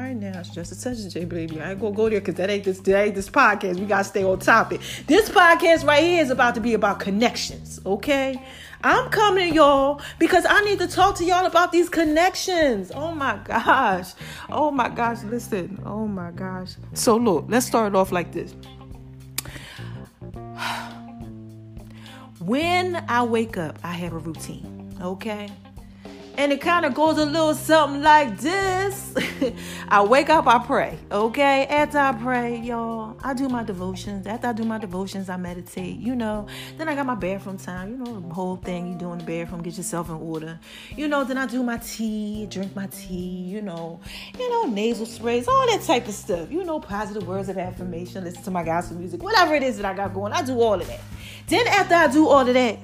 Right, 0.01 0.15
now 0.15 0.39
it's 0.39 0.49
just 0.49 0.71
a 0.71 0.81
touch 0.81 1.05
of 1.05 1.13
J, 1.13 1.25
baby. 1.25 1.61
I 1.61 1.71
ain't 1.71 1.79
gonna 1.79 1.93
go 1.95 2.09
there 2.09 2.19
because 2.19 2.33
that 2.35 2.49
ain't 2.49 2.63
this 2.63 2.79
that 2.79 3.03
ain't 3.03 3.13
this 3.13 3.29
podcast. 3.29 3.79
We 3.79 3.85
gotta 3.85 4.03
stay 4.03 4.23
on 4.23 4.39
topic. 4.39 4.81
This 5.05 5.29
podcast 5.29 5.85
right 5.85 6.03
here 6.03 6.23
is 6.23 6.31
about 6.31 6.55
to 6.55 6.59
be 6.59 6.73
about 6.73 6.99
connections. 6.99 7.79
Okay, 7.85 8.41
I'm 8.83 9.11
coming 9.11 9.53
y'all 9.53 10.01
because 10.17 10.43
I 10.49 10.59
need 10.61 10.79
to 10.79 10.87
talk 10.87 11.17
to 11.19 11.23
y'all 11.23 11.45
about 11.45 11.71
these 11.71 11.87
connections. 11.87 12.91
Oh 12.95 13.11
my 13.11 13.39
gosh. 13.43 14.13
Oh 14.49 14.71
my 14.71 14.89
gosh. 14.89 15.21
Listen. 15.21 15.79
Oh 15.85 16.07
my 16.07 16.31
gosh. 16.31 16.71
So 16.93 17.15
look, 17.17 17.45
let's 17.47 17.67
start 17.67 17.93
off 17.93 18.11
like 18.11 18.31
this. 18.31 18.55
When 22.39 22.95
I 23.07 23.21
wake 23.21 23.55
up, 23.55 23.77
I 23.83 23.91
have 23.91 24.13
a 24.13 24.17
routine. 24.17 24.97
Okay. 24.99 25.51
And 26.37 26.51
it 26.51 26.61
kind 26.61 26.85
of 26.85 26.93
goes 26.93 27.17
a 27.17 27.25
little 27.25 27.53
something 27.53 28.01
like 28.01 28.37
this. 28.39 29.13
I 29.89 30.01
wake 30.01 30.29
up, 30.29 30.47
I 30.47 30.59
pray. 30.59 30.97
Okay. 31.11 31.65
After 31.65 31.97
I 31.97 32.13
pray, 32.13 32.57
y'all, 32.57 33.17
I 33.23 33.33
do 33.33 33.49
my 33.49 33.63
devotions. 33.63 34.25
After 34.25 34.47
I 34.47 34.53
do 34.53 34.63
my 34.63 34.77
devotions, 34.77 35.29
I 35.29 35.37
meditate, 35.37 35.97
you 35.97 36.15
know. 36.15 36.47
Then 36.77 36.87
I 36.87 36.95
got 36.95 37.05
my 37.05 37.15
bathroom 37.15 37.57
time, 37.57 37.91
you 37.91 37.97
know, 37.97 38.19
the 38.21 38.33
whole 38.33 38.55
thing 38.55 38.87
you 38.87 38.95
do 38.97 39.11
in 39.11 39.19
the 39.19 39.25
bathroom, 39.25 39.61
get 39.61 39.75
yourself 39.75 40.09
in 40.09 40.15
order. 40.15 40.59
You 40.95 41.07
know, 41.07 41.23
then 41.23 41.37
I 41.37 41.45
do 41.45 41.63
my 41.63 41.77
tea, 41.77 42.47
drink 42.49 42.75
my 42.75 42.87
tea, 42.87 43.15
you 43.15 43.61
know, 43.61 43.99
you 44.39 44.49
know, 44.49 44.65
nasal 44.65 45.05
sprays, 45.05 45.47
all 45.47 45.67
that 45.67 45.81
type 45.81 46.07
of 46.07 46.13
stuff. 46.13 46.49
You 46.51 46.63
know, 46.63 46.79
positive 46.79 47.27
words 47.27 47.49
of 47.49 47.57
affirmation, 47.57 48.23
listen 48.23 48.43
to 48.43 48.51
my 48.51 48.63
gospel 48.63 48.97
music, 48.97 49.21
whatever 49.21 49.53
it 49.55 49.63
is 49.63 49.77
that 49.77 49.85
I 49.85 49.93
got 49.93 50.13
going, 50.13 50.31
I 50.31 50.43
do 50.43 50.59
all 50.61 50.79
of 50.79 50.87
that. 50.87 51.01
Then 51.47 51.67
after 51.67 51.95
I 51.95 52.07
do 52.07 52.27
all 52.27 52.47
of 52.47 52.53
that, 52.53 52.79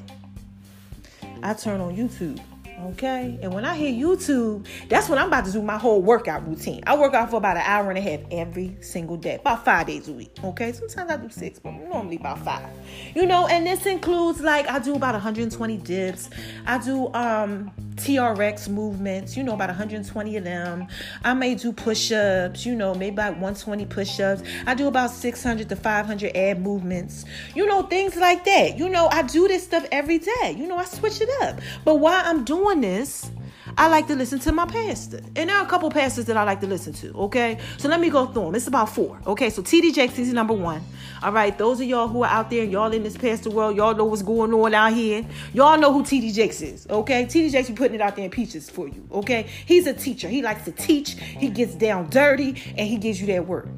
I 1.41 1.53
turn 1.53 1.79
on 1.79 1.95
YouTube. 1.95 2.41
Okay. 2.79 3.39
And 3.41 3.53
when 3.53 3.65
I 3.65 3.75
hit 3.75 3.95
YouTube, 3.95 4.67
that's 4.87 5.09
when 5.09 5.17
I'm 5.17 5.27
about 5.27 5.45
to 5.45 5.51
do 5.51 5.61
my 5.61 5.77
whole 5.77 6.01
workout 6.01 6.47
routine. 6.47 6.83
I 6.85 6.95
work 6.95 7.13
out 7.13 7.31
for 7.31 7.37
about 7.37 7.57
an 7.57 7.63
hour 7.65 7.89
and 7.89 7.97
a 7.97 8.01
half 8.01 8.19
every 8.31 8.77
single 8.81 9.17
day, 9.17 9.35
about 9.35 9.65
five 9.65 9.87
days 9.87 10.07
a 10.07 10.13
week. 10.13 10.31
Okay. 10.43 10.71
Sometimes 10.71 11.09
I 11.09 11.17
do 11.17 11.29
six, 11.29 11.59
but 11.59 11.71
normally 11.71 12.17
about 12.17 12.39
five. 12.43 12.69
You 13.15 13.25
know, 13.25 13.47
and 13.47 13.65
this 13.65 13.85
includes 13.85 14.41
like 14.41 14.67
I 14.67 14.79
do 14.79 14.95
about 14.95 15.13
120 15.13 15.77
dips. 15.77 16.29
I 16.65 16.77
do 16.77 17.11
um 17.13 17.71
TRX 17.97 18.69
movements, 18.69 19.35
you 19.35 19.43
know, 19.43 19.53
about 19.53 19.69
120 19.69 20.37
of 20.37 20.43
them. 20.43 20.87
I 21.23 21.33
may 21.33 21.55
do 21.55 21.73
push 21.73 22.11
ups, 22.11 22.65
you 22.65 22.75
know, 22.75 22.93
maybe 22.93 23.15
about 23.15 23.33
120 23.33 23.85
push 23.87 24.19
ups. 24.19 24.43
I 24.65 24.75
do 24.75 24.87
about 24.87 25.09
600 25.09 25.67
to 25.67 25.75
500 25.75 26.31
ab 26.35 26.59
movements, 26.59 27.25
you 27.55 27.65
know, 27.65 27.81
things 27.83 28.15
like 28.15 28.45
that. 28.45 28.77
You 28.77 28.87
know, 28.87 29.07
I 29.07 29.23
do 29.23 29.47
this 29.47 29.63
stuff 29.63 29.85
every 29.91 30.19
day. 30.19 30.55
You 30.55 30.67
know, 30.67 30.77
I 30.77 30.85
switch 30.85 31.21
it 31.21 31.29
up. 31.41 31.59
But 31.83 31.95
while 31.95 32.21
I'm 32.23 32.43
doing 32.43 32.66
this, 32.75 33.31
I 33.77 33.87
like 33.87 34.07
to 34.07 34.15
listen 34.15 34.39
to 34.39 34.51
my 34.51 34.65
pastor. 34.65 35.21
And 35.35 35.49
there 35.49 35.57
are 35.57 35.63
a 35.63 35.67
couple 35.67 35.89
pastors 35.89 36.25
that 36.25 36.37
I 36.37 36.43
like 36.43 36.61
to 36.61 36.67
listen 36.67 36.93
to, 36.93 37.13
okay? 37.13 37.59
So 37.77 37.89
let 37.89 37.99
me 37.99 38.09
go 38.09 38.25
through 38.25 38.45
them. 38.45 38.55
It's 38.55 38.67
about 38.67 38.89
four, 38.89 39.19
okay? 39.27 39.49
So 39.49 39.61
TD 39.61 39.93
Jakes 39.93 40.17
is 40.17 40.31
number 40.33 40.53
one. 40.53 40.81
All 41.21 41.31
right, 41.31 41.57
those 41.57 41.81
of 41.81 41.87
y'all 41.87 42.07
who 42.07 42.23
are 42.23 42.29
out 42.29 42.49
there, 42.49 42.63
y'all 42.63 42.91
in 42.91 43.03
this 43.03 43.17
pastor 43.17 43.49
world, 43.49 43.75
y'all 43.75 43.95
know 43.95 44.05
what's 44.05 44.21
going 44.21 44.53
on 44.53 44.73
out 44.73 44.93
here. 44.93 45.25
Y'all 45.53 45.77
know 45.77 45.91
who 45.91 46.03
TD 46.03 46.33
Jakes 46.33 46.61
is, 46.61 46.87
okay? 46.89 47.25
TD 47.25 47.51
Jakes 47.51 47.69
be 47.69 47.75
putting 47.75 47.95
it 47.95 48.01
out 48.01 48.15
there 48.15 48.25
in 48.25 48.31
peaches 48.31 48.69
for 48.69 48.87
you, 48.87 49.07
okay? 49.11 49.47
He's 49.65 49.87
a 49.87 49.93
teacher. 49.93 50.27
He 50.27 50.41
likes 50.41 50.65
to 50.65 50.71
teach. 50.71 51.11
He 51.13 51.49
gets 51.49 51.75
down 51.75 52.09
dirty, 52.09 52.61
and 52.77 52.87
he 52.87 52.97
gives 52.97 53.19
you 53.19 53.27
that 53.27 53.47
word. 53.47 53.69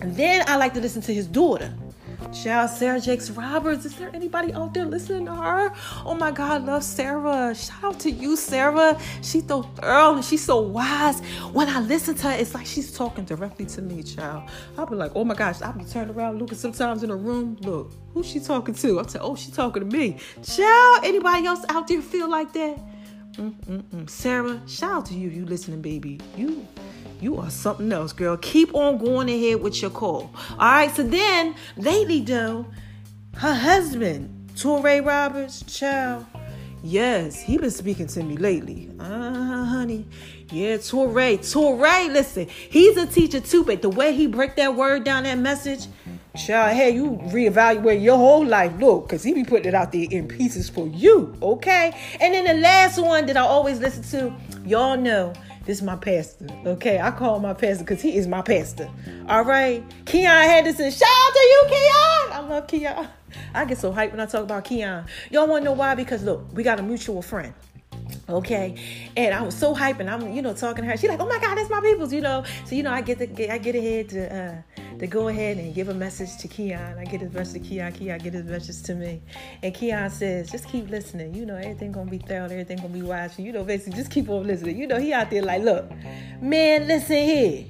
And 0.00 0.16
then 0.16 0.44
I 0.48 0.56
like 0.56 0.74
to 0.74 0.80
listen 0.80 1.00
to 1.02 1.14
his 1.14 1.26
daughter. 1.26 1.72
Shout 2.32 2.64
out 2.64 2.70
Sarah 2.70 3.00
Jakes 3.00 3.30
Roberts. 3.30 3.84
Is 3.84 3.94
there 3.96 4.10
anybody 4.14 4.52
out 4.54 4.74
there 4.74 4.84
listening 4.84 5.26
to 5.26 5.34
her? 5.34 5.72
Oh 6.04 6.14
my 6.14 6.30
God, 6.30 6.64
love 6.64 6.82
Sarah. 6.82 7.54
Shout 7.54 7.84
out 7.84 8.00
to 8.00 8.10
you, 8.10 8.36
Sarah. 8.36 8.98
She's 9.22 9.46
so 9.46 9.62
thorough 9.62 10.14
and 10.14 10.24
she's 10.24 10.44
so 10.44 10.60
wise. 10.60 11.20
When 11.52 11.68
I 11.68 11.80
listen 11.80 12.14
to 12.16 12.28
her, 12.28 12.32
it's 12.32 12.54
like 12.54 12.66
she's 12.66 12.92
talking 12.96 13.24
directly 13.24 13.66
to 13.66 13.82
me, 13.82 14.02
child. 14.02 14.50
I'll 14.78 14.86
be 14.86 14.96
like, 14.96 15.12
oh 15.14 15.24
my 15.24 15.34
gosh, 15.34 15.60
I'll 15.62 15.72
be 15.72 15.84
turning 15.84 16.14
around 16.14 16.38
looking 16.38 16.58
sometimes 16.58 17.02
in 17.02 17.10
a 17.10 17.16
room. 17.16 17.58
Look, 17.60 17.92
who's 18.14 18.26
she 18.26 18.40
talking 18.40 18.74
to? 18.74 19.04
Say, 19.08 19.18
oh, 19.20 19.36
she's 19.36 19.54
talking 19.54 19.88
to 19.88 19.96
me. 19.96 20.18
Child, 20.42 21.04
anybody 21.04 21.46
else 21.46 21.64
out 21.68 21.86
there 21.86 22.02
feel 22.02 22.28
like 22.28 22.52
that? 22.54 22.78
Mm-mm-mm. 23.34 24.10
Sarah, 24.10 24.60
shout 24.66 24.92
out 24.92 25.06
to 25.06 25.14
you, 25.14 25.28
you 25.28 25.46
listening, 25.46 25.80
baby. 25.80 26.20
You 26.36 26.66
you 27.22 27.38
are 27.38 27.50
something 27.50 27.92
else, 27.92 28.12
girl. 28.12 28.36
Keep 28.36 28.74
on 28.74 28.98
going 28.98 29.28
ahead 29.28 29.62
with 29.62 29.80
your 29.80 29.92
call. 29.92 30.30
All 30.50 30.58
right. 30.58 30.94
So 30.94 31.04
then, 31.04 31.54
lately, 31.76 32.20
though, 32.20 32.66
her 33.36 33.54
husband, 33.54 34.50
Touré 34.54 35.04
Roberts, 35.04 35.62
child. 35.62 36.26
Yes, 36.84 37.40
he 37.40 37.58
been 37.58 37.70
speaking 37.70 38.08
to 38.08 38.24
me 38.24 38.36
lately. 38.36 38.90
Uh, 38.98 39.64
honey. 39.64 40.04
Yeah, 40.50 40.78
Touré. 40.78 41.38
Touré, 41.38 42.12
listen, 42.12 42.48
he's 42.48 42.96
a 42.96 43.06
teacher 43.06 43.38
too, 43.40 43.64
but 43.64 43.82
the 43.82 43.88
way 43.88 44.12
he 44.12 44.26
break 44.26 44.56
that 44.56 44.74
word 44.74 45.04
down, 45.04 45.22
that 45.22 45.38
message, 45.38 45.86
child, 46.36 46.76
hey, 46.76 46.90
you 46.90 47.20
reevaluate 47.26 48.02
your 48.02 48.16
whole 48.16 48.44
life. 48.44 48.72
Look, 48.80 49.06
because 49.06 49.22
he 49.22 49.32
be 49.32 49.44
putting 49.44 49.66
it 49.66 49.74
out 49.74 49.92
there 49.92 50.06
in 50.10 50.26
pieces 50.26 50.68
for 50.68 50.88
you, 50.88 51.36
okay? 51.40 51.96
And 52.20 52.34
then 52.34 52.44
the 52.44 52.60
last 52.60 52.98
one 52.98 53.26
that 53.26 53.36
I 53.36 53.42
always 53.42 53.78
listen 53.78 54.02
to, 54.18 54.34
y'all 54.66 54.96
know, 54.96 55.32
this 55.64 55.78
is 55.78 55.82
my 55.82 55.96
pastor. 55.96 56.46
Okay, 56.66 57.00
I 57.00 57.10
call 57.10 57.38
my 57.40 57.54
pastor 57.54 57.84
because 57.84 58.00
he 58.00 58.16
is 58.16 58.26
my 58.26 58.42
pastor. 58.42 58.90
All 59.28 59.44
right, 59.44 59.82
Keion 60.04 60.44
Henderson. 60.44 60.90
Shout 60.90 61.08
out 61.08 61.32
to 61.32 61.40
you, 61.40 61.62
Keion. 61.66 62.32
I 62.32 62.46
love 62.48 62.66
Keion. 62.66 63.08
I 63.54 63.64
get 63.64 63.78
so 63.78 63.92
hyped 63.92 64.10
when 64.10 64.20
I 64.20 64.26
talk 64.26 64.42
about 64.42 64.64
Keion. 64.64 65.06
Y'all 65.30 65.46
want 65.46 65.62
to 65.62 65.64
know 65.66 65.72
why? 65.72 65.94
Because 65.94 66.22
look, 66.24 66.46
we 66.52 66.62
got 66.62 66.80
a 66.80 66.82
mutual 66.82 67.22
friend. 67.22 67.54
Okay, 68.28 68.76
and 69.16 69.34
I 69.34 69.42
was 69.42 69.56
so 69.56 69.74
hyped, 69.74 69.98
and 69.98 70.08
I'm, 70.08 70.32
you 70.32 70.42
know, 70.42 70.54
talking 70.54 70.84
to 70.84 70.90
her. 70.90 70.96
She's 70.96 71.10
like, 71.10 71.20
"Oh 71.20 71.26
my 71.26 71.38
God, 71.40 71.56
that's 71.56 71.68
my 71.68 71.80
people's," 71.80 72.12
you 72.12 72.20
know. 72.20 72.44
So 72.66 72.76
you 72.76 72.84
know, 72.84 72.92
I 72.92 73.00
get 73.00 73.18
to, 73.18 73.26
get, 73.26 73.50
I 73.50 73.58
get 73.58 73.74
ahead 73.74 74.08
to, 74.10 74.34
uh, 74.34 74.98
to 74.98 75.06
go 75.08 75.26
ahead 75.26 75.58
and 75.58 75.74
give 75.74 75.88
a 75.88 75.94
message 75.94 76.36
to 76.38 76.48
Keion. 76.48 76.98
I 76.98 77.04
get 77.04 77.20
his 77.20 77.32
message 77.32 77.62
to 77.62 77.68
Keion. 77.68 77.92
Keion 77.92 78.22
get 78.22 78.34
his 78.34 78.44
message 78.44 78.82
to 78.84 78.94
me, 78.94 79.20
and 79.62 79.74
Keion 79.74 80.08
says, 80.10 80.50
"Just 80.50 80.68
keep 80.68 80.88
listening. 80.88 81.34
You 81.34 81.46
know, 81.46 81.56
everything 81.56 81.90
gonna 81.90 82.10
be 82.10 82.18
thorough. 82.18 82.44
Everything 82.44 82.76
gonna 82.76 82.90
be 82.90 83.02
wise. 83.02 83.36
You 83.38 83.52
know, 83.52 83.64
basically, 83.64 83.98
just 83.98 84.10
keep 84.10 84.28
on 84.28 84.46
listening. 84.46 84.78
You 84.78 84.86
know, 84.86 85.00
he 85.00 85.12
out 85.12 85.28
there 85.28 85.42
like, 85.42 85.62
look, 85.62 85.90
man, 86.40 86.86
listen 86.86 87.16
here." 87.16 87.64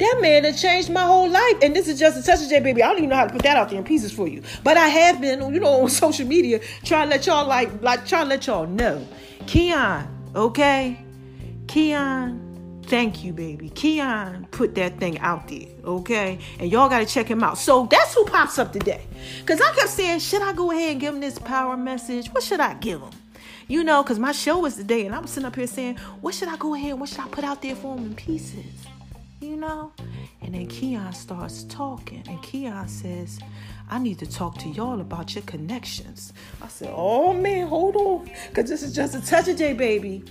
That 0.00 0.18
man 0.22 0.44
has 0.44 0.62
changed 0.62 0.88
my 0.88 1.02
whole 1.02 1.28
life. 1.28 1.58
And 1.62 1.76
this 1.76 1.86
is 1.86 2.00
just 2.00 2.18
a 2.18 2.22
touch 2.22 2.42
of 2.42 2.48
J, 2.48 2.60
baby. 2.60 2.82
I 2.82 2.88
don't 2.88 2.96
even 2.96 3.10
know 3.10 3.16
how 3.16 3.26
to 3.26 3.32
put 3.32 3.42
that 3.42 3.58
out 3.58 3.68
there 3.68 3.76
in 3.76 3.84
pieces 3.84 4.10
for 4.10 4.26
you. 4.26 4.42
But 4.64 4.78
I 4.78 4.88
have 4.88 5.20
been, 5.20 5.52
you 5.52 5.60
know, 5.60 5.82
on 5.82 5.88
social 5.90 6.26
media 6.26 6.60
trying 6.84 7.08
to 7.08 7.16
let 7.16 7.26
y'all 7.26 7.46
like, 7.46 7.82
like 7.82 8.06
trying 8.06 8.24
to 8.24 8.30
let 8.30 8.46
y'all 8.46 8.66
know. 8.66 9.06
Keion, 9.50 10.06
okay? 10.36 11.04
Keion, 11.66 12.86
thank 12.86 13.24
you, 13.24 13.32
baby. 13.32 13.68
Keion 13.70 14.48
put 14.52 14.76
that 14.76 15.00
thing 15.00 15.18
out 15.18 15.48
there, 15.48 15.66
okay? 15.84 16.38
And 16.60 16.70
y'all 16.70 16.88
gotta 16.88 17.04
check 17.04 17.26
him 17.26 17.42
out. 17.42 17.58
So 17.58 17.88
that's 17.90 18.14
who 18.14 18.24
pops 18.26 18.60
up 18.60 18.72
today. 18.72 19.02
Cause 19.46 19.60
I 19.60 19.74
kept 19.74 19.88
saying, 19.88 20.20
should 20.20 20.40
I 20.40 20.52
go 20.52 20.70
ahead 20.70 20.92
and 20.92 21.00
give 21.00 21.14
him 21.14 21.20
this 21.20 21.36
power 21.36 21.76
message? 21.76 22.28
What 22.28 22.44
should 22.44 22.60
I 22.60 22.74
give 22.74 23.00
him? 23.00 23.10
You 23.66 23.82
know, 23.82 24.04
because 24.04 24.20
my 24.20 24.30
show 24.30 24.60
was 24.60 24.76
today, 24.76 25.06
and 25.06 25.16
I'm 25.16 25.26
sitting 25.26 25.48
up 25.48 25.56
here 25.56 25.66
saying, 25.66 25.96
what 26.20 26.32
should 26.32 26.46
I 26.46 26.56
go 26.56 26.76
ahead? 26.76 27.00
What 27.00 27.08
should 27.08 27.18
I 27.18 27.26
put 27.26 27.42
out 27.42 27.60
there 27.60 27.74
for 27.74 27.96
him 27.96 28.06
in 28.06 28.14
pieces? 28.14 28.86
You 29.40 29.56
know? 29.56 29.92
And 30.42 30.54
then 30.54 30.68
Keion 30.68 31.14
starts 31.14 31.64
talking, 31.64 32.22
and 32.28 32.38
Keion 32.42 32.88
says, 32.88 33.40
I 33.88 33.98
need 33.98 34.18
to 34.18 34.26
talk 34.26 34.58
to 34.58 34.68
y'all 34.68 35.00
about 35.00 35.34
your 35.34 35.42
connections. 35.44 36.32
I 36.60 36.68
said, 36.68 36.92
Oh 36.94 37.32
man, 37.32 37.66
hold 37.66 37.96
on, 37.96 38.30
because 38.48 38.68
this 38.68 38.82
is 38.82 38.94
just 38.94 39.14
a 39.14 39.20
touch 39.20 39.48
of 39.48 39.56
J, 39.56 39.72
baby. 39.72 40.22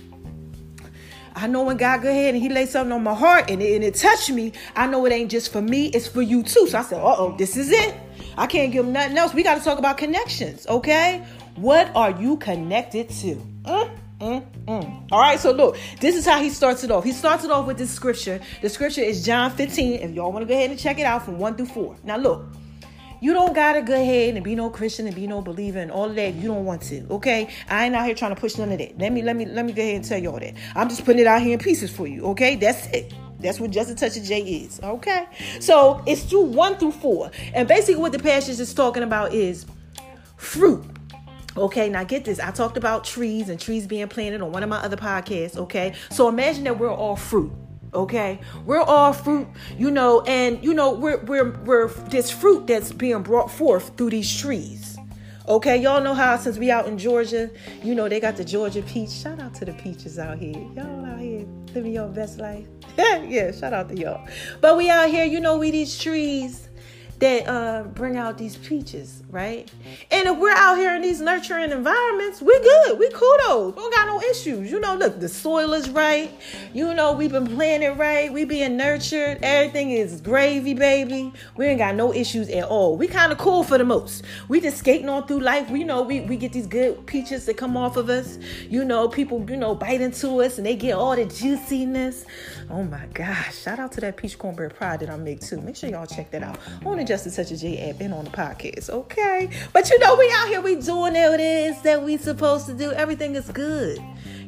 I 1.34 1.46
know 1.46 1.62
when 1.62 1.76
God 1.76 2.02
go 2.02 2.08
ahead 2.10 2.34
and 2.34 2.42
He 2.42 2.48
laid 2.48 2.68
something 2.68 2.92
on 2.92 3.02
my 3.02 3.14
heart 3.14 3.50
and 3.50 3.60
it, 3.60 3.74
and 3.74 3.84
it 3.84 3.96
touched 3.96 4.30
me, 4.30 4.52
I 4.76 4.86
know 4.86 5.04
it 5.06 5.12
ain't 5.12 5.30
just 5.30 5.50
for 5.50 5.60
me, 5.60 5.86
it's 5.86 6.06
for 6.06 6.22
you 6.22 6.42
too. 6.44 6.68
So 6.68 6.78
I 6.78 6.82
said, 6.82 7.00
Uh 7.00 7.16
oh, 7.18 7.36
this 7.36 7.56
is 7.56 7.70
it. 7.72 7.94
I 8.36 8.46
can't 8.46 8.72
give 8.72 8.86
him 8.86 8.92
nothing 8.92 9.18
else. 9.18 9.34
We 9.34 9.42
got 9.42 9.58
to 9.58 9.64
talk 9.64 9.78
about 9.78 9.98
connections, 9.98 10.66
okay? 10.68 11.26
What 11.56 11.90
are 11.96 12.12
you 12.12 12.36
connected 12.36 13.10
to? 13.10 13.34
Mm? 13.64 13.99
Mm, 14.20 14.44
mm. 14.66 15.08
All 15.10 15.20
right, 15.20 15.40
so 15.40 15.50
look, 15.50 15.78
this 15.98 16.14
is 16.14 16.26
how 16.26 16.40
he 16.42 16.50
starts 16.50 16.84
it 16.84 16.90
off. 16.90 17.04
He 17.04 17.12
starts 17.12 17.44
it 17.44 17.50
off 17.50 17.66
with 17.66 17.78
this 17.78 17.90
scripture. 17.90 18.40
The 18.60 18.68
scripture 18.68 19.00
is 19.00 19.24
John 19.24 19.50
15. 19.50 20.00
If 20.00 20.10
y'all 20.10 20.30
want 20.30 20.42
to 20.42 20.46
go 20.46 20.54
ahead 20.54 20.70
and 20.70 20.78
check 20.78 20.98
it 20.98 21.06
out 21.06 21.24
from 21.24 21.38
1 21.38 21.56
through 21.56 21.66
4. 21.66 21.96
Now, 22.04 22.18
look, 22.18 22.44
you 23.22 23.32
don't 23.32 23.54
gotta 23.54 23.82
go 23.82 23.94
ahead 23.94 24.34
and 24.34 24.44
be 24.44 24.54
no 24.54 24.70
Christian 24.70 25.06
and 25.06 25.14
be 25.14 25.26
no 25.26 25.40
believer 25.40 25.78
and 25.78 25.90
all 25.90 26.08
that. 26.08 26.34
You 26.34 26.48
don't 26.48 26.64
want 26.64 26.82
to, 26.82 27.06
okay? 27.10 27.48
I 27.68 27.86
ain't 27.86 27.94
out 27.94 28.06
here 28.06 28.14
trying 28.14 28.34
to 28.34 28.40
push 28.40 28.56
none 28.56 28.72
of 28.72 28.78
that. 28.78 28.98
Let 28.98 29.12
me 29.12 29.22
let 29.22 29.36
me 29.36 29.46
let 29.46 29.64
me 29.64 29.72
go 29.72 29.82
ahead 29.82 29.96
and 29.96 30.04
tell 30.04 30.18
y'all 30.18 30.40
that. 30.40 30.54
I'm 30.74 30.88
just 30.88 31.04
putting 31.04 31.20
it 31.20 31.26
out 31.26 31.42
here 31.42 31.52
in 31.54 31.58
pieces 31.58 31.90
for 31.90 32.06
you, 32.06 32.24
okay? 32.26 32.56
That's 32.56 32.86
it. 32.88 33.12
That's 33.38 33.58
what 33.58 33.70
Just 33.70 33.90
a 33.90 33.94
Touch 33.94 34.16
of 34.16 34.24
J 34.24 34.40
is, 34.42 34.80
okay? 34.82 35.26
So 35.60 36.02
it's 36.06 36.22
through 36.24 36.44
one 36.44 36.76
through 36.76 36.92
four. 36.92 37.30
And 37.54 37.66
basically 37.66 38.00
what 38.00 38.12
the 38.12 38.18
passage 38.18 38.60
is 38.60 38.72
talking 38.74 39.02
about 39.02 39.32
is 39.32 39.66
fruit. 40.36 40.84
Okay, 41.56 41.88
now 41.88 42.04
get 42.04 42.24
this. 42.24 42.38
I 42.38 42.50
talked 42.50 42.76
about 42.76 43.04
trees 43.04 43.48
and 43.48 43.58
trees 43.58 43.86
being 43.86 44.06
planted 44.08 44.40
on 44.40 44.52
one 44.52 44.62
of 44.62 44.68
my 44.68 44.78
other 44.78 44.96
podcasts. 44.96 45.56
Okay, 45.56 45.94
so 46.10 46.28
imagine 46.28 46.64
that 46.64 46.78
we're 46.78 46.92
all 46.92 47.16
fruit. 47.16 47.52
Okay, 47.92 48.38
we're 48.64 48.80
all 48.80 49.12
fruit, 49.12 49.48
you 49.76 49.90
know, 49.90 50.20
and 50.22 50.62
you 50.62 50.74
know 50.74 50.92
we're 50.92 51.18
we're 51.24 51.50
we're 51.62 51.88
this 51.88 52.30
fruit 52.30 52.68
that's 52.68 52.92
being 52.92 53.22
brought 53.22 53.50
forth 53.50 53.96
through 53.96 54.10
these 54.10 54.40
trees. 54.40 54.96
Okay, 55.48 55.76
y'all 55.78 56.00
know 56.00 56.14
how 56.14 56.36
since 56.36 56.58
we 56.58 56.70
out 56.70 56.86
in 56.86 56.96
Georgia, 56.96 57.50
you 57.82 57.96
know 57.96 58.08
they 58.08 58.20
got 58.20 58.36
the 58.36 58.44
Georgia 58.44 58.82
peach. 58.82 59.10
Shout 59.10 59.40
out 59.40 59.54
to 59.54 59.64
the 59.64 59.72
peaches 59.72 60.20
out 60.20 60.38
here. 60.38 60.54
Y'all 60.76 61.04
out 61.04 61.18
here 61.18 61.44
living 61.74 61.92
your 61.92 62.06
best 62.06 62.38
life. 62.38 62.66
yeah, 62.96 63.50
shout 63.50 63.72
out 63.72 63.88
to 63.88 63.96
y'all. 63.96 64.24
But 64.60 64.76
we 64.76 64.88
out 64.88 65.10
here, 65.10 65.24
you 65.24 65.40
know, 65.40 65.58
we 65.58 65.72
these 65.72 65.98
trees 65.98 66.69
that 67.20 67.46
uh, 67.46 67.82
bring 67.82 68.16
out 68.16 68.38
these 68.38 68.56
peaches, 68.56 69.22
right? 69.30 69.70
And 70.10 70.26
if 70.26 70.38
we're 70.38 70.54
out 70.54 70.78
here 70.78 70.94
in 70.96 71.02
these 71.02 71.20
nurturing 71.20 71.70
environments, 71.70 72.40
we 72.40 72.58
good. 72.60 72.98
We 72.98 73.10
kudos. 73.10 73.74
We 73.74 73.82
don't 73.82 73.94
got 73.94 74.06
no 74.06 74.22
issues. 74.30 74.70
You 74.70 74.80
know, 74.80 74.94
look, 74.94 75.20
the 75.20 75.28
soil 75.28 75.74
is 75.74 75.90
right. 75.90 76.30
You 76.72 76.94
know, 76.94 77.12
we've 77.12 77.30
been 77.30 77.46
planted 77.46 77.92
right. 77.98 78.32
We 78.32 78.46
being 78.46 78.78
nurtured. 78.78 79.38
Everything 79.42 79.90
is 79.90 80.22
gravy, 80.22 80.72
baby. 80.72 81.30
We 81.56 81.66
ain't 81.66 81.78
got 81.78 81.94
no 81.94 82.14
issues 82.14 82.48
at 82.48 82.64
all. 82.64 82.96
We 82.96 83.06
kind 83.06 83.32
of 83.32 83.36
cool 83.36 83.64
for 83.64 83.76
the 83.76 83.84
most. 83.84 84.24
We 84.48 84.62
just 84.62 84.78
skating 84.78 85.10
on 85.10 85.26
through 85.26 85.40
life. 85.40 85.68
We 85.68 85.84
know 85.84 86.00
we, 86.00 86.22
we 86.22 86.38
get 86.38 86.54
these 86.54 86.66
good 86.66 87.04
peaches 87.04 87.44
that 87.46 87.58
come 87.58 87.76
off 87.76 87.98
of 87.98 88.08
us. 88.08 88.38
You 88.70 88.82
know, 88.82 89.08
people, 89.08 89.44
you 89.46 89.58
know, 89.58 89.74
bite 89.74 90.00
into 90.00 90.40
us 90.40 90.56
and 90.56 90.66
they 90.66 90.74
get 90.74 90.94
all 90.94 91.14
the 91.14 91.26
juiciness. 91.26 92.24
Oh 92.70 92.82
my 92.82 93.04
gosh. 93.12 93.58
Shout 93.58 93.78
out 93.78 93.92
to 93.92 94.00
that 94.00 94.16
peach 94.16 94.38
cornbread 94.38 94.78
pie 94.78 94.96
that 94.96 95.10
I 95.10 95.16
make 95.18 95.40
too. 95.42 95.60
Make 95.60 95.76
sure 95.76 95.90
y'all 95.90 96.06
check 96.06 96.30
that 96.30 96.42
out. 96.42 96.58
On 96.86 96.98
just 97.09 97.09
a 97.10 97.30
touch 97.30 97.50
of 97.50 97.58
J 97.58 97.90
app 97.90 98.00
and 98.00 98.14
on 98.14 98.24
the 98.24 98.30
podcast, 98.30 98.90
okay? 98.90 99.50
But 99.72 99.90
you 99.90 99.98
know, 99.98 100.16
we 100.16 100.30
out 100.36 100.48
here, 100.48 100.60
we 100.60 100.76
doing 100.76 101.14
what 101.14 101.14
it 101.14 101.40
is 101.40 101.82
that 101.82 102.02
we 102.02 102.16
supposed 102.16 102.66
to 102.66 102.74
do. 102.74 102.92
Everything 102.92 103.34
is 103.34 103.48
good. 103.50 103.98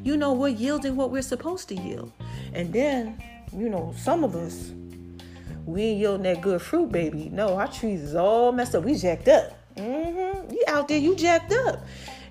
You 0.04 0.16
know, 0.16 0.33
we're 0.33 0.49
yielding 0.49 0.97
what 0.97 1.11
we're 1.11 1.23
supposed 1.23 1.69
to 1.69 1.75
yield. 1.75 2.12
And 2.52 2.73
then, 2.73 3.23
you 3.52 3.69
know, 3.69 3.95
some 3.97 4.25
of 4.25 4.37
us, 4.37 4.71
we 5.66 5.83
ain't 5.83 6.00
yielding 6.00 6.23
that 6.23 6.40
good 6.40 6.62
fruit, 6.62 6.90
baby. 6.92 7.28
No, 7.33 7.57
our 7.57 7.69
trees 7.69 8.02
is 8.02 8.14
all 8.14 8.52
messed 8.52 8.75
up. 8.75 8.85
We 8.85 8.95
jacked 8.95 9.28
up. 9.28 9.59
Mm-hmm. 9.76 10.52
You 10.52 10.64
out 10.69 10.88
there, 10.88 10.99
you 10.99 11.16
jacked 11.16 11.52
up. 11.52 11.85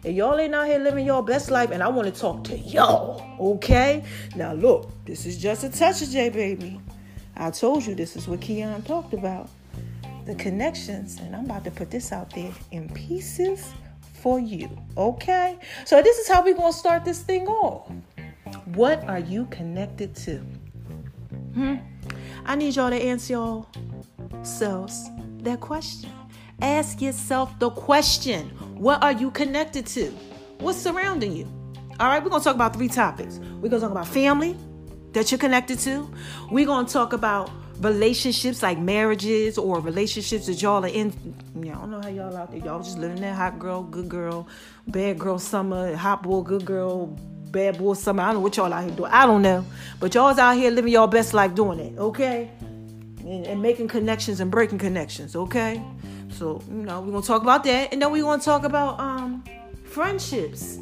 And 0.04 0.16
y'all 0.16 0.40
ain't 0.40 0.56
out 0.56 0.66
here 0.66 0.80
living 0.80 1.06
your 1.06 1.24
best 1.24 1.52
life, 1.52 1.72
and 1.72 1.84
I 1.84 1.88
want 1.88 2.14
to 2.14 2.20
talk 2.20 2.44
to 2.46 2.58
y'all, 2.58 3.24
okay? 3.56 4.04
Now, 4.36 4.54
look, 4.54 4.90
this 5.06 5.26
is 5.26 5.38
just 5.38 5.64
a 5.64 5.70
touch 5.70 6.02
of 6.02 6.10
J, 6.10 6.30
baby. 6.30 6.82
I 7.36 7.52
told 7.52 7.86
you 7.86 7.96
this 7.96 8.16
is 8.16 8.28
what 8.28 8.42
Keion 8.42 8.82
talked 8.82 9.14
about 9.14 9.50
the 10.26 10.36
connections, 10.36 11.20
and 11.20 11.36
I'm 11.36 11.46
about 11.46 11.64
to 11.66 11.72
put 11.72 11.92
this 11.92 12.12
out 12.12 12.30
there 12.34 12.52
in 12.72 12.90
pieces 12.90 13.74
for 14.14 14.40
you. 14.40 14.70
Okay? 14.98 15.58
So, 15.86 16.02
this 16.02 16.18
is 16.18 16.28
how 16.28 16.44
we're 16.44 16.56
going 16.56 16.72
to 16.72 16.78
start 16.78 17.06
this 17.06 17.22
thing 17.22 17.48
off. 17.48 17.92
What 18.66 19.04
are 19.08 19.20
you 19.20 19.46
connected 19.48 20.16
to? 20.18 20.38
Hmm? 21.54 21.76
I 22.46 22.56
need 22.56 22.76
y'all 22.76 22.90
to 22.90 22.96
answer 22.96 23.34
yourselves 24.32 25.10
that 25.40 25.60
question. 25.60 26.12
Ask 26.62 27.02
yourself 27.02 27.58
the 27.60 27.72
question 27.72 28.50
What 28.76 29.04
are 29.04 29.12
you 29.12 29.32
connected 29.32 29.86
to? 29.88 30.12
What's 30.60 30.78
surrounding 30.78 31.36
you? 31.36 31.46
All 32.00 32.08
right, 32.08 32.24
we're 32.24 32.30
going 32.30 32.42
to 32.42 32.46
talk 32.46 32.56
about 32.56 32.76
three 32.76 32.88
topics. 32.88 33.40
We're 33.40 33.70
going 33.70 33.72
to 33.72 33.80
talk 33.82 33.92
about 33.92 34.08
family 34.08 34.56
that 35.14 35.32
you're 35.32 35.40
connected 35.40 35.80
to. 35.80 36.12
We're 36.50 36.66
going 36.66 36.86
to 36.86 36.94
talk 36.94 37.14
about 37.14 37.50
relationships 37.82 38.62
like 38.62 38.78
marriages 38.78 39.58
or 39.58 39.80
relationships 39.80 40.46
that 40.46 40.62
y'all 40.62 40.86
are 40.86 40.88
in. 40.88 41.12
Y'all 41.56 41.82
don't 41.82 41.92
know 41.92 42.02
how 42.02 42.08
y'all 42.10 42.38
out 42.38 42.52
there. 42.52 42.60
Y'all 42.60 42.82
just 42.82 42.98
living 42.98 43.22
that 43.22 43.36
hot 43.36 43.60
girl, 43.60 43.84
good 43.84 44.08
girl, 44.08 44.48
bad 44.88 45.18
girl 45.20 45.40
summer, 45.40 45.96
hot 45.96 46.24
boy, 46.24 46.42
good 46.42 46.64
girl, 46.64 47.08
bad 47.52 47.78
boy 47.78 47.94
summer. 47.94 48.24
I 48.24 48.28
don't 48.28 48.36
know 48.36 48.40
what 48.42 48.56
y'all 48.58 48.72
out 48.72 48.84
here 48.84 48.96
doing. 48.96 49.12
I 49.12 49.26
don't 49.26 49.42
know. 49.42 49.66
But 50.00 50.14
y'all's 50.14 50.38
out 50.38 50.56
here 50.56 50.72
living 50.72 50.94
y'all 50.94 51.08
best 51.08 51.34
life 51.34 51.56
doing 51.56 51.80
it, 51.80 51.98
okay? 51.98 52.52
And, 53.20 53.46
and 53.48 53.62
making 53.62 53.88
connections 53.88 54.40
and 54.40 54.52
breaking 54.52 54.78
connections, 54.78 55.36
okay? 55.36 55.84
So, 56.30 56.62
you 56.70 56.84
know, 56.84 57.02
we're 57.02 57.12
gonna 57.12 57.26
talk 57.26 57.42
about 57.42 57.64
that. 57.64 57.92
And 57.92 58.02
then 58.02 58.12
we're 58.12 58.24
gonna 58.24 58.42
talk 58.42 58.64
about 58.64 59.00
um 59.00 59.44
friendships. 59.84 60.80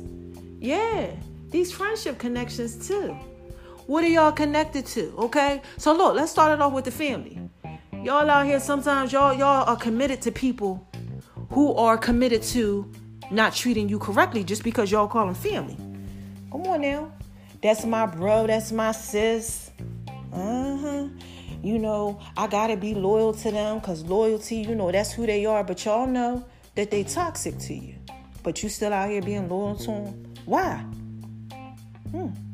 Yeah, 0.60 1.12
these 1.50 1.72
friendship 1.72 2.18
connections 2.20 2.88
too. 2.88 3.18
What 3.90 4.04
are 4.04 4.08
y'all 4.08 4.32
connected 4.32 4.86
to? 4.86 5.12
Okay. 5.18 5.64
So 5.78 5.94
look, 5.94 6.14
let's 6.14 6.30
start 6.30 6.52
it 6.52 6.62
off 6.62 6.74
with 6.74 6.86
the 6.86 6.92
family. 6.92 7.40
Y'all 8.04 8.30
out 8.30 8.46
here 8.46 8.60
sometimes 8.60 9.12
y'all 9.12 9.34
y'all 9.34 9.68
are 9.68 9.76
committed 9.76 10.22
to 10.22 10.32
people 10.32 10.88
who 11.50 11.74
are 11.74 11.98
committed 11.98 12.44
to 12.54 12.88
not 13.32 13.56
treating 13.56 13.90
you 13.90 13.98
correctly 13.98 14.44
just 14.44 14.64
because 14.64 14.92
y'all 14.92 15.08
call 15.08 15.26
them 15.26 15.34
family. 15.34 15.76
Come 16.52 16.68
on 16.68 16.82
now. 16.82 17.12
That's 17.64 17.84
my 17.84 18.06
bro, 18.06 18.46
that's 18.46 18.72
my 18.72 18.92
sis. 18.92 19.72
Uh-huh. 20.32 21.08
You 21.64 21.80
know, 21.80 22.20
I 22.38 22.46
gotta 22.46 22.78
be 22.78 22.94
loyal 22.94 23.34
to 23.34 23.50
them 23.50 23.80
because 23.80 24.04
loyalty, 24.04 24.58
you 24.58 24.76
know, 24.76 24.92
that's 24.92 25.14
who 25.14 25.26
they 25.26 25.48
are. 25.48 25.64
But 25.64 25.84
y'all 25.84 26.06
know 26.06 26.46
that 26.76 26.92
they 26.92 27.06
toxic 27.06 27.58
to 27.58 27.74
you. 27.74 27.96
But 28.44 28.62
you 28.62 28.70
still 28.70 28.94
out 28.94 29.10
here 29.10 29.24
being 29.24 29.50
loyal 29.50 29.78
to 29.78 29.88
them. 29.88 30.34
Why? 30.46 30.76
Hmm. 32.12 32.49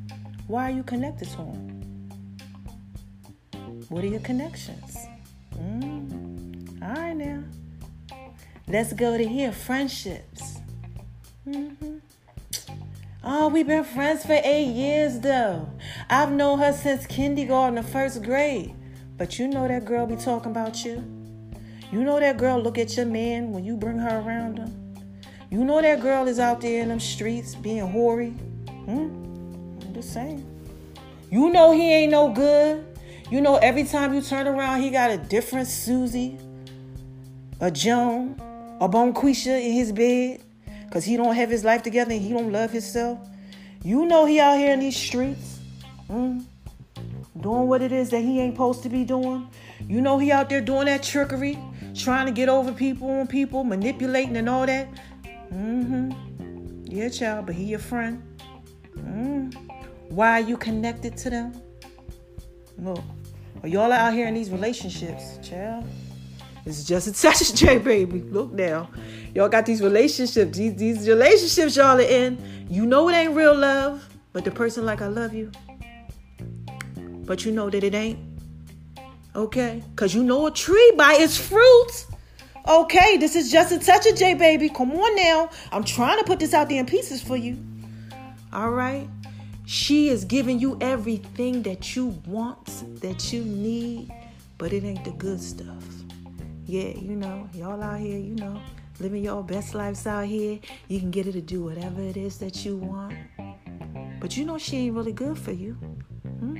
Why 0.47 0.69
are 0.71 0.75
you 0.75 0.83
connected 0.83 1.27
to 1.29 1.37
him? 1.37 2.09
What 3.89 4.03
are 4.03 4.07
your 4.07 4.19
connections? 4.19 4.97
Mm. 5.57 6.81
All 6.83 6.93
right, 6.93 7.15
now. 7.15 7.43
Let's 8.67 8.93
go 8.93 9.17
to 9.17 9.27
here. 9.27 9.51
Friendships. 9.51 10.59
Mm-hmm. 11.47 11.97
Oh, 13.23 13.47
we've 13.47 13.65
been 13.65 13.83
friends 13.83 14.23
for 14.23 14.39
eight 14.43 14.71
years, 14.71 15.19
though. 15.19 15.67
I've 16.09 16.31
known 16.31 16.59
her 16.59 16.73
since 16.73 17.07
kindergarten 17.07 17.75
the 17.75 17.83
first 17.83 18.21
grade. 18.23 18.75
But 19.17 19.39
you 19.39 19.47
know 19.47 19.67
that 19.67 19.85
girl 19.85 20.05
be 20.05 20.15
talking 20.15 20.51
about 20.51 20.85
you. 20.85 21.03
You 21.91 22.03
know 22.03 22.19
that 22.19 22.37
girl 22.37 22.59
look 22.59 22.77
at 22.77 22.95
your 22.97 23.05
man 23.07 23.51
when 23.51 23.63
you 23.63 23.77
bring 23.77 23.97
her 23.97 24.19
around 24.19 24.57
him. 24.57 24.95
You 25.49 25.63
know 25.63 25.81
that 25.81 26.01
girl 26.01 26.27
is 26.27 26.39
out 26.39 26.61
there 26.61 26.81
in 26.81 26.89
them 26.89 26.99
streets 26.99 27.55
being 27.55 27.87
hoary. 27.87 28.31
Hmm? 28.85 29.24
Just 29.95 30.11
saying. 30.11 30.45
You 31.31 31.49
know 31.51 31.71
he 31.71 31.89
ain't 31.89 32.11
no 32.11 32.27
good. 32.27 32.85
You 33.31 33.39
know 33.39 33.55
every 33.55 33.85
time 33.85 34.13
you 34.13 34.21
turn 34.21 34.45
around, 34.45 34.81
he 34.81 34.89
got 34.89 35.09
a 35.09 35.17
different 35.17 35.69
Susie, 35.69 36.37
a 37.61 37.71
Joan, 37.71 38.35
a 38.81 38.89
Bonquisha 38.89 39.57
in 39.57 39.71
his 39.71 39.93
bed. 39.93 40.43
Cause 40.91 41.05
he 41.05 41.15
don't 41.15 41.33
have 41.33 41.49
his 41.49 41.63
life 41.63 41.81
together 41.81 42.11
and 42.11 42.21
he 42.21 42.33
don't 42.33 42.51
love 42.51 42.71
himself. 42.71 43.19
You 43.83 44.05
know 44.05 44.25
he 44.25 44.37
out 44.41 44.57
here 44.57 44.73
in 44.73 44.81
these 44.81 44.97
streets. 44.97 45.59
Hmm? 46.07 46.41
Doing 47.39 47.67
what 47.67 47.81
it 47.81 47.93
is 47.93 48.09
that 48.09 48.19
he 48.19 48.41
ain't 48.41 48.55
supposed 48.55 48.83
to 48.83 48.89
be 48.89 49.05
doing. 49.05 49.47
You 49.87 50.01
know 50.01 50.19
he 50.19 50.33
out 50.33 50.49
there 50.49 50.59
doing 50.59 50.87
that 50.87 51.03
trickery, 51.03 51.57
trying 51.95 52.25
to 52.25 52.33
get 52.33 52.49
over 52.49 52.73
people 52.73 53.09
on 53.09 53.27
people, 53.27 53.63
manipulating 53.63 54.35
and 54.35 54.49
all 54.49 54.65
that. 54.65 54.89
Mm-hmm. 55.53 56.83
Yeah, 56.85 57.07
child, 57.07 57.45
but 57.45 57.55
he 57.55 57.63
your 57.63 57.79
friend. 57.79 58.21
Mm. 58.97 59.64
Why 60.09 60.31
are 60.31 60.43
you 60.43 60.57
connected 60.57 61.17
to 61.17 61.29
them? 61.29 61.61
Look, 62.77 63.03
are 63.63 63.67
y'all 63.67 63.91
out 63.91 64.13
here 64.13 64.27
in 64.27 64.33
these 64.33 64.49
relationships, 64.49 65.37
child? 65.47 65.85
It's 66.65 66.83
just 66.83 67.07
a 67.07 67.13
touch 67.21 67.53
J, 67.53 67.77
baby. 67.77 68.21
Look 68.21 68.51
now. 68.51 68.89
Y'all 69.33 69.49
got 69.49 69.65
these 69.65 69.81
relationships. 69.81 70.57
These, 70.57 70.75
these 70.75 71.07
relationships 71.07 71.75
y'all 71.75 71.97
are 71.97 72.01
in. 72.01 72.37
You 72.69 72.85
know 72.85 73.09
it 73.09 73.13
ain't 73.13 73.35
real 73.35 73.55
love, 73.55 74.07
but 74.33 74.43
the 74.43 74.51
person 74.51 74.85
like 74.85 75.01
I 75.01 75.07
love 75.07 75.33
you. 75.33 75.51
But 77.25 77.45
you 77.45 77.51
know 77.51 77.69
that 77.69 77.83
it 77.83 77.93
ain't. 77.93 78.19
Okay? 79.35 79.83
Because 79.91 80.15
you 80.15 80.23
know 80.23 80.47
a 80.47 80.51
tree 80.51 80.93
by 80.95 81.15
its 81.19 81.37
fruits. 81.37 82.07
Okay, 82.67 83.17
this 83.17 83.35
is 83.35 83.51
just 83.51 83.71
a 83.71 83.77
touch 83.77 84.07
of 84.07 84.15
J, 84.15 84.33
baby. 84.33 84.69
Come 84.69 84.91
on 84.91 85.15
now. 85.15 85.49
I'm 85.71 85.83
trying 85.83 86.17
to 86.17 86.23
put 86.23 86.39
this 86.39 86.53
out 86.53 86.69
there 86.69 86.79
in 86.79 86.85
pieces 86.85 87.21
for 87.21 87.37
you. 87.37 87.57
All 88.51 88.71
right? 88.71 89.07
She 89.65 90.09
is 90.09 90.25
giving 90.25 90.59
you 90.59 90.77
everything 90.79 91.63
that 91.63 91.95
you 91.95 92.21
want, 92.27 93.01
that 93.01 93.33
you 93.33 93.43
need, 93.43 94.11
but 94.57 94.73
it 94.73 94.83
ain't 94.83 95.03
the 95.03 95.11
good 95.11 95.41
stuff. 95.41 95.83
Yeah, 96.65 96.89
you 96.89 97.15
know, 97.15 97.49
y'all 97.53 97.81
out 97.81 97.99
here, 97.99 98.17
you 98.17 98.35
know, 98.35 98.61
living 98.99 99.23
your 99.23 99.43
best 99.43 99.73
lives 99.73 100.05
out 100.05 100.25
here. 100.25 100.59
You 100.87 100.99
can 100.99 101.11
get 101.11 101.25
her 101.25 101.31
to 101.31 101.41
do 101.41 101.63
whatever 101.63 102.01
it 102.01 102.17
is 102.17 102.37
that 102.39 102.63
you 102.63 102.77
want. 102.77 103.15
But 104.19 104.37
you 104.37 104.45
know 104.45 104.57
she 104.57 104.77
ain't 104.77 104.95
really 104.95 105.13
good 105.13 105.37
for 105.37 105.51
you. 105.51 105.73
Hmm? 106.39 106.57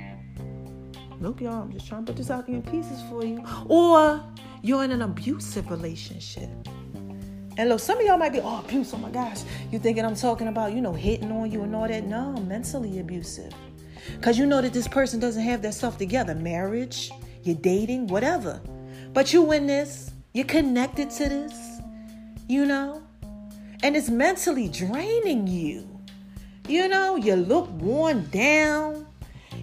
Look, 1.20 1.40
y'all, 1.40 1.62
I'm 1.62 1.72
just 1.72 1.88
trying 1.88 2.04
to 2.04 2.12
put 2.12 2.18
this 2.18 2.30
out 2.30 2.48
in 2.48 2.62
pieces 2.62 3.02
for 3.08 3.24
you. 3.24 3.42
Or 3.68 4.22
you're 4.62 4.84
in 4.84 4.90
an 4.90 5.02
abusive 5.02 5.70
relationship. 5.70 6.50
And 7.58 7.70
look, 7.70 7.80
some 7.80 7.98
of 7.98 8.04
y'all 8.04 8.18
might 8.18 8.32
be, 8.32 8.40
oh, 8.40 8.60
abuse, 8.60 8.92
oh 8.92 8.98
my 8.98 9.10
gosh. 9.10 9.42
You 9.70 9.78
thinking 9.78 10.04
I'm 10.04 10.14
talking 10.14 10.48
about, 10.48 10.72
you 10.72 10.80
know, 10.80 10.92
hitting 10.92 11.32
on 11.32 11.50
you 11.50 11.62
and 11.62 11.74
all 11.74 11.88
that? 11.88 12.04
No, 12.04 12.32
mentally 12.32 12.98
abusive. 12.98 13.52
Because 14.14 14.38
you 14.38 14.46
know 14.46 14.60
that 14.60 14.72
this 14.72 14.86
person 14.86 15.18
doesn't 15.18 15.42
have 15.42 15.62
their 15.62 15.72
stuff 15.72 15.96
together. 15.96 16.34
Marriage, 16.34 17.10
you're 17.42 17.56
dating, 17.56 18.08
whatever. 18.08 18.60
But 19.12 19.32
you 19.32 19.50
in 19.52 19.66
this, 19.66 20.10
you're 20.34 20.44
connected 20.44 21.10
to 21.10 21.28
this, 21.28 21.80
you 22.46 22.66
know? 22.66 23.02
And 23.82 23.96
it's 23.96 24.10
mentally 24.10 24.68
draining 24.68 25.46
you. 25.46 25.88
You 26.68 26.88
know, 26.88 27.16
you 27.16 27.36
look 27.36 27.70
worn 27.70 28.28
down. 28.30 29.06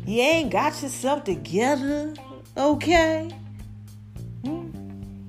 You 0.06 0.22
ain't 0.22 0.52
got 0.52 0.82
yourself 0.82 1.24
together, 1.24 2.14
okay? 2.58 3.30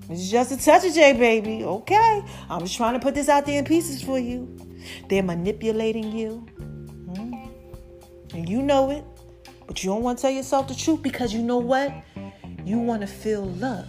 It's 0.09 0.31
just 0.31 0.53
a 0.53 0.57
touch 0.57 0.85
of 0.85 0.93
J, 0.93 1.15
baby, 1.15 1.65
okay? 1.65 2.23
I'm 2.51 2.61
just 2.61 2.77
trying 2.77 2.95
to 2.95 3.01
put 3.01 3.15
this 3.15 3.29
out 3.29 3.47
there 3.47 3.59
in 3.59 3.65
pieces 3.65 4.03
for 4.03 4.19
you. 4.19 4.59
They're 5.09 5.23
manipulating 5.23 6.13
you. 6.13 6.47
Hmm. 7.15 7.35
And 8.35 8.49
you 8.49 8.61
know 8.61 8.91
it, 8.91 9.05
but 9.67 9.83
you 9.83 9.91
don't 9.91 10.03
want 10.03 10.19
to 10.19 10.23
tell 10.23 10.31
yourself 10.31 10.69
the 10.69 10.75
truth 10.75 11.03
because 11.03 11.33
you 11.33 11.43
know 11.43 11.59
what? 11.59 11.93
You 12.65 12.79
want 12.79 13.01
to 13.01 13.07
feel 13.07 13.45
loved. 13.45 13.89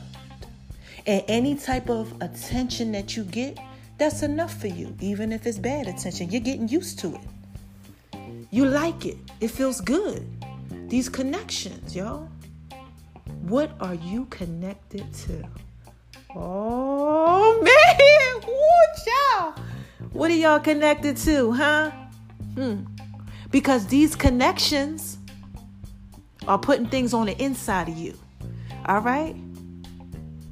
And 1.06 1.24
any 1.28 1.56
type 1.56 1.90
of 1.90 2.14
attention 2.22 2.92
that 2.94 3.18
you 3.18 3.24
get, 3.26 3.58
that's 3.98 4.24
enough 4.24 4.60
for 4.60 4.68
you, 4.68 4.96
even 5.02 5.32
if 5.32 5.46
it's 5.46 5.58
bad 5.58 5.88
attention. 5.88 6.30
You're 6.32 6.42
getting 6.42 6.68
used 6.68 7.00
to 7.00 7.16
it. 7.16 8.18
You 8.52 8.66
like 8.66 9.06
it, 9.06 9.18
it 9.42 9.50
feels 9.50 9.82
good. 9.82 10.26
These 10.88 11.10
connections, 11.10 11.96
y'all. 11.96 12.30
What 13.42 13.72
are 13.80 13.96
you 13.96 14.26
connected 14.26 15.14
to? 15.14 15.48
Oh 16.36 17.62
man, 17.64 18.42
Woo, 18.48 19.04
child. 19.06 19.60
What 20.12 20.32
are 20.32 20.36
y'all 20.36 20.60
connected 20.60 21.18
to, 21.18 21.52
huh? 21.52 21.92
Hmm. 22.56 22.84
Because 23.52 23.88
these 23.88 24.16
connections 24.16 25.18
are 26.48 26.58
putting 26.60 26.88
things 26.88 27.14
on 27.14 27.28
the 27.28 27.42
inside 27.42 27.90
of 27.90 27.98
you. 27.98 28.18
All 28.86 29.00
right? 29.00 29.36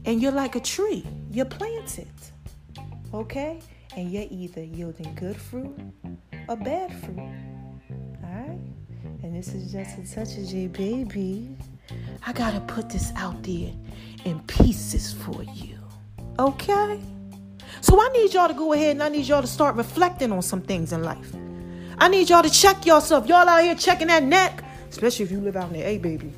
And 0.05 0.21
you're 0.21 0.31
like 0.31 0.55
a 0.55 0.59
tree, 0.59 1.05
you're 1.31 1.45
planted. 1.45 2.07
Okay? 3.13 3.59
And 3.95 4.11
you're 4.11 4.27
either 4.29 4.63
yielding 4.63 5.13
good 5.15 5.37
fruit 5.37 5.77
or 6.47 6.55
bad 6.57 6.91
fruit. 7.03 7.19
Alright? 8.23 8.59
And 9.21 9.35
this 9.35 9.49
is 9.53 9.71
just 9.71 9.97
a 9.97 10.15
touch 10.15 10.37
of 10.37 10.47
J 10.47 10.67
baby. 10.67 11.55
I 12.25 12.33
gotta 12.33 12.59
put 12.61 12.89
this 12.89 13.11
out 13.15 13.41
there 13.43 13.71
in 14.25 14.39
pieces 14.41 15.13
for 15.13 15.43
you. 15.43 15.77
Okay? 16.39 16.99
So 17.81 17.99
I 18.01 18.09
need 18.09 18.33
y'all 18.33 18.47
to 18.47 18.53
go 18.53 18.73
ahead 18.73 18.91
and 18.91 19.03
I 19.03 19.09
need 19.09 19.27
y'all 19.27 19.41
to 19.41 19.47
start 19.47 19.75
reflecting 19.75 20.31
on 20.31 20.41
some 20.41 20.61
things 20.61 20.93
in 20.93 21.03
life. 21.03 21.33
I 21.97 22.07
need 22.07 22.29
y'all 22.29 22.43
to 22.43 22.49
check 22.49 22.85
yourself. 22.85 23.27
Y'all 23.27 23.47
out 23.47 23.63
here 23.63 23.75
checking 23.75 24.07
that 24.07 24.23
neck, 24.23 24.63
especially 24.89 25.25
if 25.25 25.31
you 25.31 25.41
live 25.41 25.55
out 25.55 25.67
in 25.67 25.73
the 25.73 25.81
A, 25.83 25.97
baby. 25.97 26.31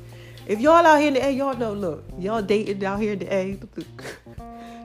If 0.46 0.60
y'all 0.60 0.86
out 0.86 0.98
here 0.98 1.08
in 1.08 1.14
the 1.14 1.24
A, 1.24 1.30
y'all 1.30 1.56
know, 1.56 1.72
look, 1.72 2.04
y'all 2.18 2.42
dating 2.42 2.84
out 2.84 3.00
here 3.00 3.14
in 3.14 3.18
the 3.20 3.34
A. 3.34 3.58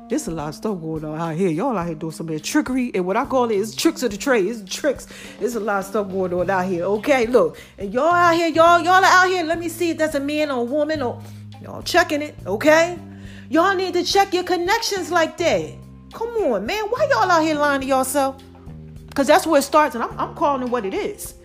There's 0.10 0.28
a 0.28 0.32
lot 0.32 0.50
of 0.50 0.56
stuff 0.56 0.82
going 0.82 1.06
on 1.06 1.18
out 1.18 1.36
here. 1.36 1.50
Y'all 1.50 1.78
out 1.78 1.86
here 1.86 1.96
doing 1.96 2.12
some 2.12 2.28
of 2.28 2.34
that 2.34 2.44
trickery. 2.44 2.92
And 2.94 3.06
what 3.06 3.16
I 3.16 3.24
call 3.24 3.46
it 3.50 3.56
is 3.56 3.74
tricks 3.74 4.04
of 4.04 4.12
the 4.12 4.18
trade. 4.18 4.46
It's 4.46 4.62
tricks. 4.70 5.08
There's 5.40 5.56
a 5.56 5.60
lot 5.62 5.80
of 5.80 5.86
stuff 5.86 6.10
going 6.10 6.34
on 6.34 6.50
out 6.50 6.66
here. 6.66 6.84
Okay, 6.84 7.28
look. 7.28 7.58
And 7.78 7.94
y'all 7.94 8.14
out 8.14 8.36
here, 8.36 8.50
y'all, 8.50 8.82
y'all 8.82 8.96
are 8.96 9.06
out 9.06 9.28
here. 9.28 9.46
Let 9.46 9.58
me 9.58 9.70
see 9.70 9.92
if 9.92 9.98
that's 9.98 10.16
a 10.16 10.20
man 10.20 10.52
or 10.52 10.60
a 10.60 10.64
woman 10.64 11.02
or 11.02 11.22
y'all 11.62 11.82
checking 11.82 12.22
it. 12.22 12.36
Okay? 12.46 12.98
Y'all 13.50 13.76
need 13.76 13.94
to 13.94 14.04
check 14.04 14.34
your 14.34 14.44
connections 14.44 15.12
like 15.12 15.38
that. 15.38 15.74
Come 16.14 16.30
on, 16.30 16.66
man. 16.66 16.86
Why 16.86 17.08
y'all 17.10 17.30
out 17.30 17.44
here 17.44 17.56
lying 17.56 17.82
to 17.82 17.88
yourself? 17.88 18.42
Because 19.08 19.28
that's 19.28 19.46
where 19.46 19.60
it 19.60 19.64
starts, 19.64 19.96
and 19.96 20.04
I'm, 20.04 20.18
I'm 20.20 20.36
calling 20.36 20.64
it 20.64 20.70
what 20.70 20.86
it 20.86 20.94
is. 20.94 21.36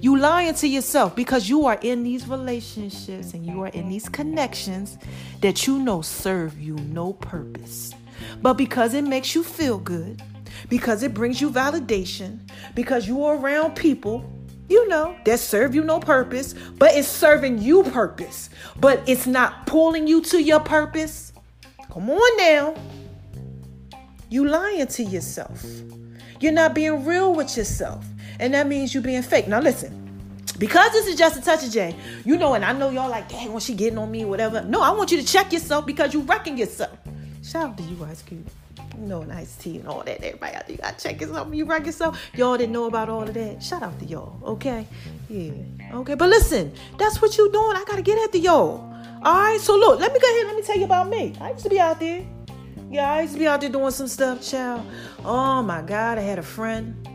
You 0.00 0.16
lying 0.16 0.54
to 0.54 0.66
yourself 0.66 1.14
because 1.14 1.50
you 1.50 1.66
are 1.66 1.78
in 1.82 2.02
these 2.02 2.26
relationships 2.26 3.34
and 3.34 3.44
you 3.44 3.60
are 3.60 3.68
in 3.68 3.90
these 3.90 4.08
connections 4.08 4.96
that 5.42 5.66
you 5.66 5.78
know 5.78 6.00
serve 6.00 6.58
you 6.58 6.74
no 6.76 7.12
purpose. 7.12 7.92
But 8.40 8.54
because 8.54 8.94
it 8.94 9.04
makes 9.04 9.34
you 9.34 9.44
feel 9.44 9.76
good, 9.78 10.22
because 10.70 11.02
it 11.02 11.12
brings 11.12 11.42
you 11.42 11.50
validation, 11.50 12.38
because 12.74 13.06
you 13.06 13.22
are 13.24 13.36
around 13.36 13.76
people, 13.76 14.24
you 14.70 14.88
know, 14.88 15.14
that 15.24 15.40
serve 15.40 15.74
you 15.74 15.84
no 15.84 16.00
purpose, 16.00 16.54
but 16.78 16.94
it's 16.94 17.08
serving 17.08 17.58
you 17.58 17.82
purpose, 17.82 18.48
but 18.78 19.02
it's 19.06 19.26
not 19.26 19.66
pulling 19.66 20.06
you 20.06 20.22
to 20.22 20.42
your 20.42 20.60
purpose. 20.60 21.32
Come 21.92 22.08
on 22.08 22.36
now. 22.38 22.74
You 24.28 24.46
lying 24.46 24.86
to 24.86 25.02
yourself. 25.02 25.64
You're 26.38 26.52
not 26.52 26.72
being 26.72 27.04
real 27.04 27.34
with 27.34 27.56
yourself 27.56 28.06
and 28.40 28.54
that 28.54 28.66
means 28.66 28.94
you 28.94 29.00
being 29.00 29.22
fake. 29.22 29.46
Now 29.46 29.60
listen, 29.60 30.08
because 30.58 30.92
this 30.92 31.06
is 31.06 31.16
just 31.16 31.36
a 31.38 31.42
touch 31.42 31.64
of 31.64 31.70
J, 31.70 31.94
you 32.24 32.36
know, 32.36 32.54
and 32.54 32.64
I 32.64 32.72
know 32.72 32.90
y'all 32.90 33.10
like, 33.10 33.28
dang, 33.28 33.52
when 33.52 33.60
she 33.60 33.74
getting 33.74 33.98
on 33.98 34.10
me, 34.10 34.24
whatever. 34.24 34.62
No, 34.62 34.80
I 34.80 34.90
want 34.90 35.12
you 35.12 35.18
to 35.18 35.26
check 35.26 35.52
yourself 35.52 35.86
because 35.86 36.14
you 36.14 36.20
wrecking 36.20 36.56
yourself. 36.56 36.96
Shout 37.42 37.70
out 37.70 37.76
to 37.76 37.82
you, 37.82 38.04
Ice 38.04 38.22
Cube. 38.22 38.48
You 39.00 39.06
know, 39.06 39.22
nice 39.22 39.56
tea 39.56 39.78
and 39.78 39.88
all 39.88 40.02
that. 40.04 40.22
Everybody 40.22 40.54
out 40.54 40.66
there, 40.66 40.76
you 40.76 40.82
gotta 40.82 41.02
check 41.02 41.20
yourself. 41.20 41.54
You 41.54 41.64
wreck 41.64 41.86
yourself. 41.86 42.20
Y'all 42.34 42.58
didn't 42.58 42.72
know 42.72 42.84
about 42.84 43.08
all 43.08 43.22
of 43.22 43.32
that. 43.32 43.62
Shout 43.62 43.82
out 43.82 43.98
to 43.98 44.04
y'all, 44.04 44.38
okay? 44.44 44.86
Yeah, 45.28 45.52
okay. 45.94 46.14
But 46.14 46.28
listen, 46.28 46.72
that's 46.98 47.22
what 47.22 47.36
you 47.38 47.50
doing. 47.50 47.76
I 47.76 47.84
gotta 47.86 48.02
get 48.02 48.22
at 48.22 48.32
the 48.32 48.38
y'all. 48.38 48.86
All 49.22 49.40
right. 49.40 49.60
So 49.60 49.74
look, 49.76 50.00
let 50.00 50.12
me 50.12 50.20
go 50.20 50.28
ahead. 50.28 50.46
Let 50.46 50.56
me 50.56 50.62
tell 50.62 50.76
you 50.76 50.84
about 50.84 51.08
me. 51.08 51.34
I 51.40 51.52
used 51.52 51.64
to 51.64 51.70
be 51.70 51.80
out 51.80 51.98
there. 51.98 52.26
Yeah, 52.90 53.10
I 53.10 53.22
used 53.22 53.34
to 53.34 53.38
be 53.38 53.46
out 53.46 53.60
there 53.62 53.70
doing 53.70 53.90
some 53.90 54.08
stuff, 54.08 54.46
child. 54.46 54.84
Oh 55.24 55.62
my 55.62 55.80
God, 55.80 56.18
I 56.18 56.22
had 56.22 56.38
a 56.38 56.42
friend 56.42 57.06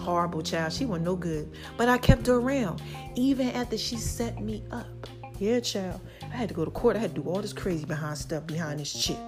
horrible 0.00 0.42
child. 0.42 0.72
She 0.72 0.86
wasn't 0.86 1.04
no 1.04 1.14
good. 1.14 1.48
But 1.76 1.88
I 1.88 1.98
kept 1.98 2.26
her 2.26 2.34
around. 2.34 2.82
Even 3.14 3.50
after 3.50 3.78
she 3.78 3.96
set 3.96 4.40
me 4.42 4.64
up. 4.72 5.06
Yeah, 5.38 5.60
child. 5.60 6.00
I 6.22 6.36
had 6.36 6.48
to 6.48 6.54
go 6.54 6.64
to 6.64 6.70
court. 6.70 6.96
I 6.96 6.98
had 6.98 7.14
to 7.14 7.22
do 7.22 7.28
all 7.28 7.40
this 7.40 7.52
crazy 7.52 7.84
behind 7.84 8.18
stuff 8.18 8.46
behind 8.46 8.80
this 8.80 8.92
chick. 8.92 9.18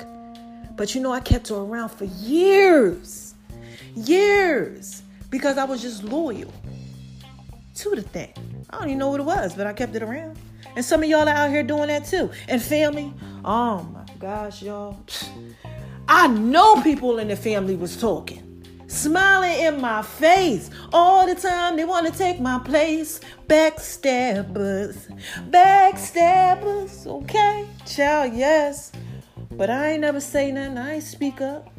But 0.77 0.95
you 0.95 1.01
know, 1.01 1.13
I 1.13 1.21
kept 1.21 1.49
her 1.49 1.57
around 1.57 1.91
for 1.91 2.05
years. 2.05 3.35
Years. 3.95 5.03
Because 5.31 5.59
I 5.59 5.65
was 5.65 5.81
just 5.83 6.05
loyal 6.05 6.53
to 7.77 7.91
the 7.91 8.03
thing. 8.03 8.33
I 8.71 8.79
don't 8.79 8.89
even 8.89 8.99
know 8.99 9.11
what 9.11 9.21
it 9.21 9.25
was, 9.25 9.55
but 9.55 9.67
I 9.67 9.73
kept 9.73 9.95
it 9.95 10.03
around. 10.03 10.39
And 10.77 10.85
some 10.85 11.03
of 11.03 11.09
y'all 11.09 11.29
are 11.29 11.35
out 11.35 11.51
here 11.51 11.63
doing 11.63 11.89
that 11.89 12.07
too. 12.07 12.31
And 12.49 12.61
family, 12.63 13.13
oh 13.45 13.83
my 13.83 14.05
gosh, 14.19 14.63
y'all. 14.63 14.99
I 16.09 16.27
know 16.27 16.83
people 16.83 17.19
in 17.19 17.29
the 17.29 17.37
family 17.37 17.77
was 17.77 17.99
talking 17.99 18.53
smiling 18.93 19.59
in 19.59 19.81
my 19.81 20.03
face 20.03 20.71
all 20.93 21.27
the 21.27 21.35
time. 21.35 21.77
They 21.77 21.85
want 21.85 22.07
to 22.07 22.17
take 22.17 22.41
my 22.41 22.59
place. 22.59 23.21
Backstabbers, 23.49 25.09
backstabbers. 25.51 27.07
Okay, 27.07 27.67
child, 27.87 28.35
yes. 28.35 28.93
But 29.57 29.71
I 29.71 29.93
ain't 29.93 30.01
never 30.01 30.21
say 30.21 30.51
nothing. 30.51 30.79
I 30.79 30.95
ain't 30.95 31.05
speak 31.05 31.41
up. 31.41 31.71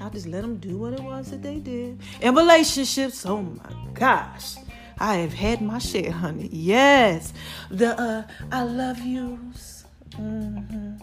I 0.00 0.08
just 0.08 0.26
let 0.26 0.42
them 0.42 0.56
do 0.56 0.78
what 0.78 0.94
it 0.94 1.00
was 1.00 1.30
that 1.30 1.42
they 1.42 1.58
did. 1.58 2.00
In 2.20 2.34
relationships, 2.34 3.26
oh 3.26 3.42
my 3.42 3.72
gosh. 3.92 4.56
I 4.98 5.16
have 5.16 5.32
had 5.32 5.62
my 5.62 5.78
share, 5.78 6.10
honey. 6.10 6.48
Yes. 6.52 7.32
The 7.70 7.98
uh, 7.98 8.22
I 8.52 8.62
love 8.64 8.98
yous. 9.00 9.84
Mm-hmm. 10.10 10.98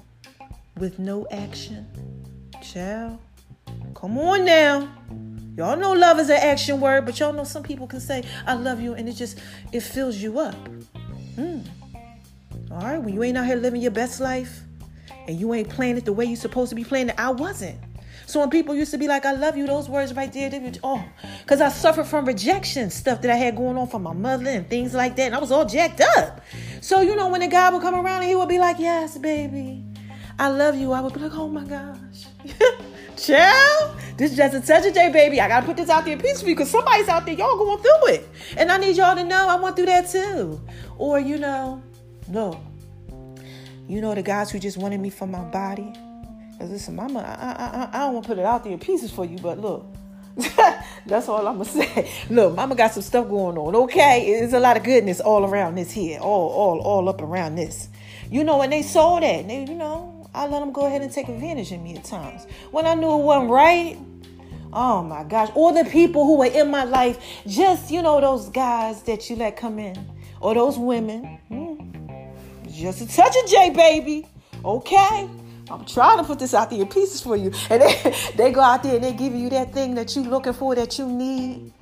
With 0.80 1.00
no 1.00 1.28
action. 1.32 1.88
Child. 2.62 3.20
Come 3.96 4.20
on 4.20 4.46
now. 4.46 4.88
Y'all 5.56 5.76
know 5.76 5.94
love 5.94 6.20
is 6.20 6.30
an 6.30 6.38
action 6.38 6.80
word, 6.80 7.06
but 7.06 7.20
y'all 7.20 7.34
know 7.34 7.44
some 7.44 7.64
people 7.64 7.88
can 7.88 8.00
say, 8.00 8.24
I 8.46 8.54
love 8.54 8.80
you, 8.80 8.94
and 8.94 9.10
it 9.10 9.14
just 9.14 9.40
it 9.72 9.82
fills 9.82 10.18
you 10.18 10.40
up. 10.40 10.56
Mm. 11.36 11.68
All 12.70 12.78
right, 12.78 13.00
when 13.00 13.14
you 13.14 13.24
ain't 13.24 13.38
out 13.38 13.48
here 13.48 13.56
living 13.56 13.82
your 13.82 13.92
best 13.92 14.20
life 14.20 14.62
and 15.28 15.40
you 15.40 15.54
ain't 15.54 15.70
playing 15.70 15.98
it 15.98 16.06
the 16.06 16.14
way 16.14 16.26
you're 16.26 16.36
supposed 16.36 16.70
to 16.70 16.76
be 16.76 16.84
playing 16.84 17.10
it, 17.10 17.16
I 17.18 17.32
wasn't. 17.32 17.78
So 18.28 18.42
when 18.42 18.50
people 18.50 18.76
used 18.76 18.92
to 18.92 18.98
be 18.98 19.08
like, 19.08 19.26
I 19.26 19.32
love 19.32 19.56
you, 19.56 19.66
those 19.66 19.88
words 19.88 20.14
right 20.14 20.32
there, 20.32 20.50
they 20.50 20.74
oh, 20.84 21.04
because 21.44 21.62
I 21.62 21.70
suffered 21.70 22.08
from 22.08 22.26
rejection 22.26 22.90
stuff 22.90 23.22
that 23.22 23.32
I 23.32 23.36
had 23.36 23.56
going 23.56 23.78
on 23.78 23.88
from 23.88 24.04
my 24.04 24.12
mother 24.12 24.50
and 24.50 24.70
things 24.70 24.94
like 24.94 25.16
that. 25.16 25.28
And 25.28 25.36
I 25.36 25.40
was 25.40 25.50
all 25.50 25.66
jacked 25.66 26.02
up. 26.18 26.42
So, 26.82 27.00
you 27.00 27.16
know, 27.16 27.30
when 27.30 27.40
the 27.40 27.48
guy 27.48 27.70
would 27.70 27.82
come 27.82 27.96
around 27.96 28.24
and 28.24 28.30
he 28.30 28.36
would 28.36 28.50
be 28.50 28.60
like, 28.60 28.80
Yes, 28.80 29.18
baby, 29.18 29.86
I 30.38 30.50
love 30.50 30.76
you, 30.76 30.92
I 30.92 31.00
would 31.00 31.14
be 31.14 31.22
like, 31.22 31.36
Oh 31.36 31.48
my 31.48 31.64
gosh. 31.64 32.26
Chill. 33.18 33.96
This 34.18 34.32
is 34.32 34.38
just 34.38 34.56
a 34.56 34.62
touch 34.62 34.86
of 34.86 34.94
baby. 35.14 35.40
I 35.40 35.48
gotta 35.48 35.66
put 35.66 35.78
this 35.78 35.90
out 35.90 36.04
there 36.04 36.18
peacefully 36.18 36.54
because 36.54 36.70
somebody's 36.70 37.08
out 37.08 37.26
there, 37.26 37.34
y'all 37.34 37.58
going 37.58 37.82
through 37.82 38.14
it. 38.14 38.30
And 38.58 38.70
I 38.70 38.78
need 38.78 38.98
y'all 38.98 39.16
to 39.16 39.24
know 39.24 39.48
I 39.48 39.56
went 39.56 39.78
through 39.78 39.86
that 39.86 40.10
too. 40.10 40.62
Or, 40.98 41.18
you 41.18 41.38
know, 41.38 41.82
no. 42.28 42.62
You 43.88 44.02
know 44.02 44.14
the 44.14 44.22
guys 44.22 44.52
who 44.52 44.60
just 44.60 44.78
wanted 44.78 45.00
me 45.00 45.10
for 45.10 45.26
my 45.26 45.44
body? 45.46 45.94
Cause 46.60 46.70
listen, 46.70 46.96
mama, 46.96 47.20
I, 47.20 47.96
I, 47.96 47.98
I 47.98 48.06
don't 48.06 48.16
want 48.16 48.26
to 48.26 48.28
put 48.30 48.38
it 48.38 48.46
out 48.46 48.64
there 48.64 48.74
in 48.74 48.80
pieces 48.80 49.12
for 49.12 49.24
you, 49.24 49.38
but 49.38 49.60
look, 49.60 49.86
that's 51.06 51.30
all 51.30 51.48
I'm 51.48 51.60
gonna 51.60 51.66
say. 51.70 52.12
Look, 52.30 52.56
mama 52.56 52.76
got 52.76 52.92
some 52.92 53.04
stuff 53.04 53.30
going 53.30 53.58
on. 53.58 53.76
Okay, 53.76 54.40
there's 54.40 54.52
a 54.52 54.60
lot 54.60 54.76
of 54.76 54.84
goodness 54.84 55.22
all 55.22 55.46
around 55.46 55.76
this 55.76 55.90
here, 55.92 56.20
all, 56.20 56.50
all, 56.50 56.80
all 56.80 57.08
up 57.08 57.22
around 57.22 57.56
this. 57.56 57.88
You 58.30 58.44
know, 58.44 58.62
and 58.62 58.74
they 58.74 58.82
saw 58.82 59.22
that. 59.22 59.48
They, 59.48 59.64
you 59.64 59.76
know, 59.76 60.28
I 60.34 60.48
let 60.48 60.60
them 60.60 60.74
go 60.74 60.86
ahead 60.86 61.02
and 61.02 61.12
take 61.12 61.30
advantage 61.30 61.72
of 61.72 61.82
me 61.82 61.96
at 61.96 62.04
times. 62.04 62.46
When 62.72 62.86
I 62.86 62.94
knew 62.94 63.12
it 63.20 63.24
wasn't 63.24 63.52
right, 63.52 63.98
oh 64.74 65.02
my 65.02 65.24
gosh. 65.24 65.50
all 65.56 65.74
the 65.74 65.90
people 65.90 66.26
who 66.26 66.38
were 66.38 66.46
in 66.46 66.70
my 66.70 66.84
life, 66.84 67.20
just, 67.48 67.90
you 67.90 68.02
know, 68.02 68.20
those 68.20 68.50
guys 68.50 69.02
that 69.04 69.30
you 69.30 69.38
let 69.38 69.56
come 69.56 69.80
in, 69.80 69.98
or 70.42 70.54
those 70.56 70.78
women. 70.78 71.40
Hmm, 71.48 71.67
just 72.78 73.02
a 73.02 73.08
touch 73.08 73.36
of 73.44 73.50
J, 73.50 73.72
baby. 73.72 74.28
Okay. 74.64 75.30
I'm 75.70 75.86
trying 75.86 76.18
to 76.18 76.24
put 76.24 76.40
this 76.40 76.54
out 76.54 76.70
there 76.70 76.82
in 76.82 76.88
pieces 76.88 77.22
for 77.22 77.36
you. 77.36 77.52
And 77.70 77.82
they, 77.82 78.16
they 78.36 78.52
go 78.52 78.62
out 78.62 78.84
there 78.84 78.96
and 78.96 79.04
they 79.04 79.14
give 79.14 79.34
you 79.34 79.50
that 79.50 79.74
thing 79.74 79.96
that 79.96 80.16
you're 80.16 80.26
looking 80.26 80.54
for, 80.54 80.76
that 80.76 80.98
you 80.98 81.08
need, 81.08 81.74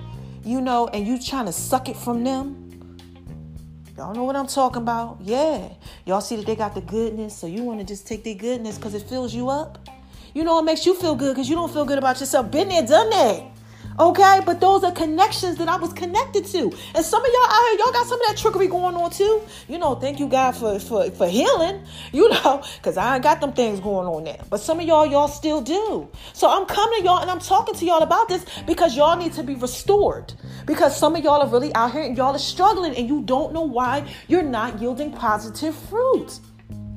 you 0.44 0.60
know, 0.60 0.88
and 0.88 1.06
you 1.06 1.20
trying 1.22 1.46
to 1.46 1.52
suck 1.52 1.88
it 1.88 1.96
from 1.96 2.24
them. 2.24 2.62
Y'all 3.96 4.14
know 4.14 4.24
what 4.24 4.36
I'm 4.36 4.46
talking 4.46 4.82
about? 4.82 5.18
Yeah. 5.22 5.68
Y'all 6.04 6.20
see 6.20 6.36
that 6.36 6.46
they 6.46 6.56
got 6.56 6.74
the 6.74 6.82
goodness, 6.82 7.36
so 7.36 7.46
you 7.46 7.62
want 7.62 7.80
to 7.80 7.86
just 7.86 8.06
take 8.06 8.24
their 8.24 8.34
goodness 8.34 8.76
because 8.76 8.94
it 8.94 9.02
fills 9.02 9.34
you 9.34 9.48
up. 9.48 9.88
You 10.34 10.44
know, 10.44 10.58
it 10.58 10.64
makes 10.64 10.84
you 10.84 10.94
feel 10.94 11.14
good 11.14 11.34
because 11.34 11.48
you 11.48 11.54
don't 11.54 11.72
feel 11.72 11.86
good 11.86 11.96
about 11.96 12.20
yourself. 12.20 12.50
Been 12.50 12.68
there, 12.68 12.86
done 12.86 13.08
that. 13.10 13.55
Okay, 13.98 14.40
but 14.44 14.60
those 14.60 14.84
are 14.84 14.92
connections 14.92 15.56
that 15.56 15.68
I 15.68 15.76
was 15.76 15.92
connected 15.92 16.44
to. 16.46 16.72
And 16.94 17.04
some 17.04 17.24
of 17.24 17.30
y'all 17.32 17.50
out 17.50 17.68
here, 17.70 17.78
y'all 17.78 17.92
got 17.92 18.06
some 18.06 18.20
of 18.20 18.26
that 18.28 18.36
trickery 18.36 18.66
going 18.66 18.94
on 18.94 19.10
too. 19.10 19.40
You 19.68 19.78
know, 19.78 19.94
thank 19.94 20.20
you 20.20 20.28
God 20.28 20.52
for 20.52 20.78
for, 20.78 21.10
for 21.10 21.26
healing, 21.26 21.82
you 22.12 22.28
know, 22.28 22.62
because 22.76 22.96
I 22.96 23.14
ain't 23.14 23.22
got 23.22 23.40
them 23.40 23.52
things 23.52 23.80
going 23.80 24.06
on 24.06 24.24
there. 24.24 24.40
But 24.50 24.58
some 24.58 24.80
of 24.80 24.86
y'all, 24.86 25.06
y'all 25.06 25.28
still 25.28 25.62
do. 25.62 26.08
So 26.34 26.48
I'm 26.48 26.66
coming 26.66 27.00
to 27.00 27.04
y'all 27.04 27.20
and 27.20 27.30
I'm 27.30 27.40
talking 27.40 27.74
to 27.74 27.84
y'all 27.84 28.02
about 28.02 28.28
this 28.28 28.44
because 28.66 28.96
y'all 28.96 29.16
need 29.16 29.32
to 29.34 29.42
be 29.42 29.54
restored. 29.54 30.34
Because 30.66 30.96
some 30.96 31.16
of 31.16 31.24
y'all 31.24 31.42
are 31.42 31.48
really 31.48 31.74
out 31.74 31.92
here 31.92 32.02
and 32.02 32.16
y'all 32.16 32.34
are 32.34 32.38
struggling 32.38 32.94
and 32.96 33.08
you 33.08 33.22
don't 33.22 33.52
know 33.52 33.62
why 33.62 34.06
you're 34.28 34.42
not 34.42 34.80
yielding 34.80 35.12
positive 35.12 35.74
fruit, 35.74 36.38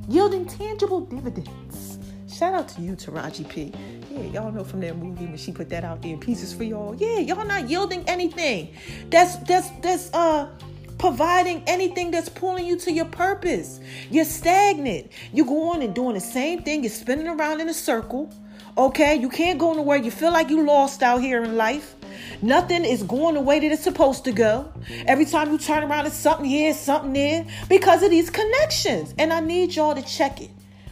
yielding 0.07 0.45
tangible 0.45 1.01
dividends. 1.01 1.99
Shout 2.27 2.53
out 2.53 2.67
to 2.69 2.81
you, 2.81 2.95
Taraji 2.95 3.47
P. 3.47 3.73
Yeah, 4.19 4.41
y'all 4.41 4.51
know 4.51 4.65
from 4.65 4.81
that 4.81 4.97
movie 4.97 5.25
when 5.25 5.37
she 5.37 5.53
put 5.53 5.69
that 5.69 5.85
out 5.85 6.01
there 6.01 6.11
in 6.11 6.19
pieces 6.19 6.53
for 6.53 6.65
y'all. 6.65 6.93
Yeah, 6.95 7.19
y'all 7.19 7.45
not 7.45 7.69
yielding 7.69 8.03
anything. 8.09 8.73
That's 9.09 9.37
that's 9.37 9.69
that's 9.81 10.13
uh 10.13 10.49
providing 10.97 11.63
anything 11.67 12.11
that's 12.11 12.27
pulling 12.27 12.65
you 12.65 12.77
to 12.79 12.91
your 12.91 13.05
purpose. 13.05 13.79
You're 14.11 14.25
stagnant. 14.25 15.11
You're 15.31 15.45
going 15.45 15.81
and 15.83 15.95
doing 15.95 16.15
the 16.15 16.19
same 16.19 16.63
thing. 16.63 16.83
You're 16.83 16.91
spinning 16.91 17.29
around 17.29 17.61
in 17.61 17.69
a 17.69 17.73
circle. 17.73 18.29
Okay, 18.77 19.15
you 19.15 19.29
can't 19.29 19.57
go 19.57 19.73
nowhere. 19.73 19.97
You 19.97 20.11
feel 20.11 20.33
like 20.33 20.49
you 20.49 20.65
lost 20.65 21.01
out 21.01 21.21
here 21.21 21.41
in 21.41 21.55
life. 21.55 21.95
Nothing 22.41 22.83
is 22.83 23.03
going 23.03 23.35
the 23.35 23.41
way 23.41 23.59
that 23.59 23.71
it's 23.71 23.83
supposed 23.83 24.25
to 24.25 24.33
go. 24.33 24.69
Every 25.07 25.25
time 25.25 25.51
you 25.51 25.57
turn 25.57 25.83
around, 25.83 26.07
it's 26.07 26.15
something 26.15 26.45
here, 26.45 26.73
something 26.73 27.13
there, 27.13 27.45
because 27.69 28.03
of 28.03 28.09
these 28.09 28.29
connections. 28.29 29.13
And 29.17 29.31
I 29.31 29.39
need 29.39 29.75
y'all 29.75 29.95
to 29.95 30.01
check 30.01 30.41
it. 30.41 30.51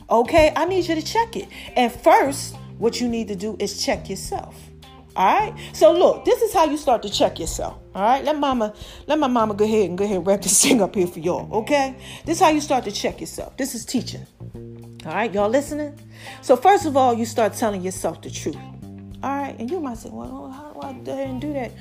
Okay, 0.09 0.53
I 0.55 0.63
need 0.63 0.87
you 0.87 0.95
to 0.95 1.01
check 1.01 1.35
it. 1.35 1.49
And 1.75 1.91
first, 1.91 2.55
what 2.77 3.01
you 3.01 3.07
need 3.07 3.27
to 3.29 3.35
do 3.35 3.55
is 3.59 3.83
check 3.83 4.09
yourself. 4.09 4.55
All 5.17 5.25
right. 5.25 5.53
So 5.73 5.91
look, 5.91 6.25
this 6.25 6.43
is 6.43 6.53
how 6.53 6.65
you 6.65 6.77
start 6.77 7.01
to 7.01 7.09
check 7.09 7.39
yourself. 7.39 7.79
All 7.95 8.03
right. 8.03 8.23
Let 8.23 8.37
mama, 8.37 8.73
let 9.07 9.17
my 9.17 9.27
mama 9.27 9.55
go 9.55 9.65
ahead 9.65 9.89
and 9.89 9.97
go 9.97 10.05
ahead 10.05 10.17
and 10.17 10.27
wrap 10.27 10.43
this 10.43 10.61
thing 10.63 10.81
up 10.81 10.93
here 10.93 11.07
for 11.07 11.19
y'all. 11.19 11.51
Okay. 11.51 11.95
This 12.25 12.37
is 12.37 12.43
how 12.43 12.49
you 12.49 12.61
start 12.61 12.83
to 12.83 12.91
check 12.91 13.19
yourself. 13.19 13.57
This 13.57 13.73
is 13.73 13.83
teaching. 13.83 14.25
All 15.05 15.13
right. 15.13 15.33
Y'all 15.33 15.49
listening? 15.49 15.99
So 16.43 16.55
first 16.55 16.85
of 16.85 16.95
all, 16.95 17.15
you 17.15 17.25
start 17.25 17.53
telling 17.53 17.81
yourself 17.81 18.21
the 18.21 18.29
truth. 18.29 18.57
All 19.23 19.35
right. 19.35 19.55
And 19.57 19.71
you 19.71 19.79
might 19.79 19.97
say, 19.97 20.09
well, 20.11 20.51
how 20.51 20.93
do 20.93 21.11
I 21.11 21.39
do 21.39 21.53
that? 21.53 21.71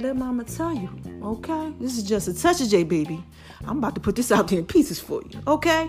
Let 0.00 0.16
mama 0.16 0.42
tell 0.42 0.74
you. 0.74 0.90
Okay. 1.22 1.72
This 1.78 1.96
is 1.96 2.02
just 2.02 2.26
a 2.26 2.34
touch 2.34 2.60
of 2.60 2.68
J, 2.68 2.82
baby. 2.82 3.22
I'm 3.64 3.78
about 3.78 3.94
to 3.94 4.00
put 4.00 4.16
this 4.16 4.32
out 4.32 4.48
there 4.48 4.58
in 4.58 4.66
pieces 4.66 4.98
for 4.98 5.22
you. 5.30 5.40
Okay. 5.46 5.88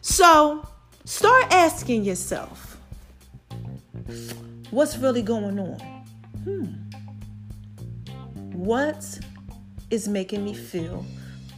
So 0.00 0.66
start 1.04 1.52
asking 1.52 2.02
yourself 2.02 2.71
What's 4.70 4.96
really 4.96 5.22
going 5.22 5.58
on? 5.58 5.78
Hmm. 6.44 6.64
What 8.56 9.20
is 9.90 10.08
making 10.08 10.44
me 10.44 10.54
feel 10.54 11.04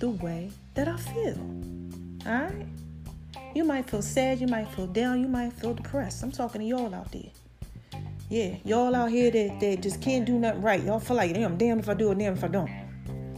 the 0.01 0.11
way 0.11 0.51
that 0.75 0.89
I 0.89 0.97
feel? 0.97 1.39
All 2.27 2.33
right? 2.33 2.67
You 3.55 3.63
might 3.65 3.89
feel 3.89 4.03
sad, 4.03 4.41
you 4.41 4.49
might 4.49 4.69
feel 4.69 4.89
down, 4.89 5.21
you 5.21 5.29
might 5.29 5.53
feel 5.53 5.75
depressed. 5.75 6.23
I'm 6.23 6.33
talking 6.33 6.61
to 6.61 6.67
y'all 6.67 6.93
out 6.93 7.13
there. 7.13 7.31
Yeah, 8.29 8.57
y'all 8.65 8.95
out 8.97 9.11
here 9.11 9.31
that, 9.31 9.61
that 9.61 9.81
just 9.81 10.03
can't 10.03 10.25
do 10.25 10.39
nothing 10.39 10.63
right. 10.63 10.83
Y'all 10.83 10.99
feel 10.99 11.17
like, 11.17 11.33
damn, 11.35 11.57
damn 11.57 11.79
if 11.79 11.89
I 11.89 11.95
do 11.95 12.11
it, 12.11 12.19
damn 12.19 12.33
if 12.33 12.43
I 12.43 12.49
don't. 12.49 12.71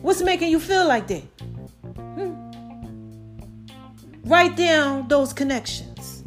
What's 0.00 0.22
making 0.22 0.50
you 0.50 0.58
feel 0.60 0.88
like 0.88 1.06
that? 1.08 1.22
Hmm. 1.96 2.32
Write 4.24 4.56
down 4.56 5.08
those 5.08 5.32
connections. 5.32 6.24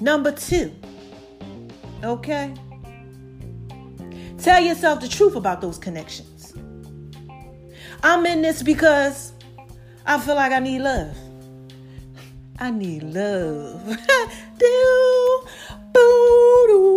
Number 0.00 0.32
two, 0.32 0.74
Okay? 2.02 2.54
Tell 4.38 4.60
yourself 4.60 5.00
the 5.00 5.08
truth 5.08 5.36
about 5.36 5.60
those 5.60 5.78
connections. 5.78 6.54
I'm 8.02 8.26
in 8.26 8.42
this 8.42 8.62
because 8.62 9.32
I 10.04 10.18
feel 10.18 10.34
like 10.34 10.52
I 10.52 10.58
need 10.58 10.80
love. 10.80 11.16
I 12.58 12.70
need 12.70 13.04
love. 13.04 13.84
do, 14.58 15.40
boo, 15.92 16.64
do, 16.66 16.91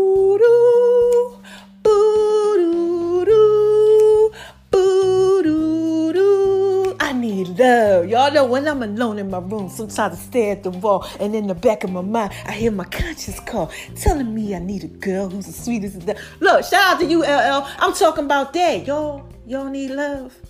Y'all 8.26 8.34
know 8.34 8.46
when 8.46 8.68
I'm 8.68 8.82
alone 8.82 9.20
in 9.20 9.30
my 9.30 9.38
room, 9.38 9.70
sometimes 9.70 10.00
I 10.00 10.16
stare 10.16 10.54
at 10.54 10.64
the 10.64 10.72
wall, 10.72 11.08
and 11.20 11.36
in 11.36 11.46
the 11.46 11.54
back 11.54 11.84
of 11.84 11.92
my 11.92 12.02
mind, 12.02 12.34
I 12.48 12.54
hear 12.54 12.72
my 12.72 12.86
conscience 12.86 13.40
call, 13.42 13.72
telling 13.96 14.34
me 14.34 14.56
I 14.56 14.58
need 14.58 14.84
a 14.84 14.88
girl 14.88 15.30
who's 15.30 15.46
the 15.46 15.54
sweetest. 15.54 15.98
As 15.98 16.06
that. 16.06 16.18
Look, 16.40 16.66
shout 16.66 16.96
out 16.96 17.00
to 17.02 17.06
you, 17.06 17.22
LL. 17.22 17.68
I'm 17.78 17.94
talking 17.94 18.26
about 18.26 18.52
that. 18.54 18.88
Y'all, 18.88 19.32
y'all 19.46 19.70
need 19.70 19.92
love. 19.92 20.36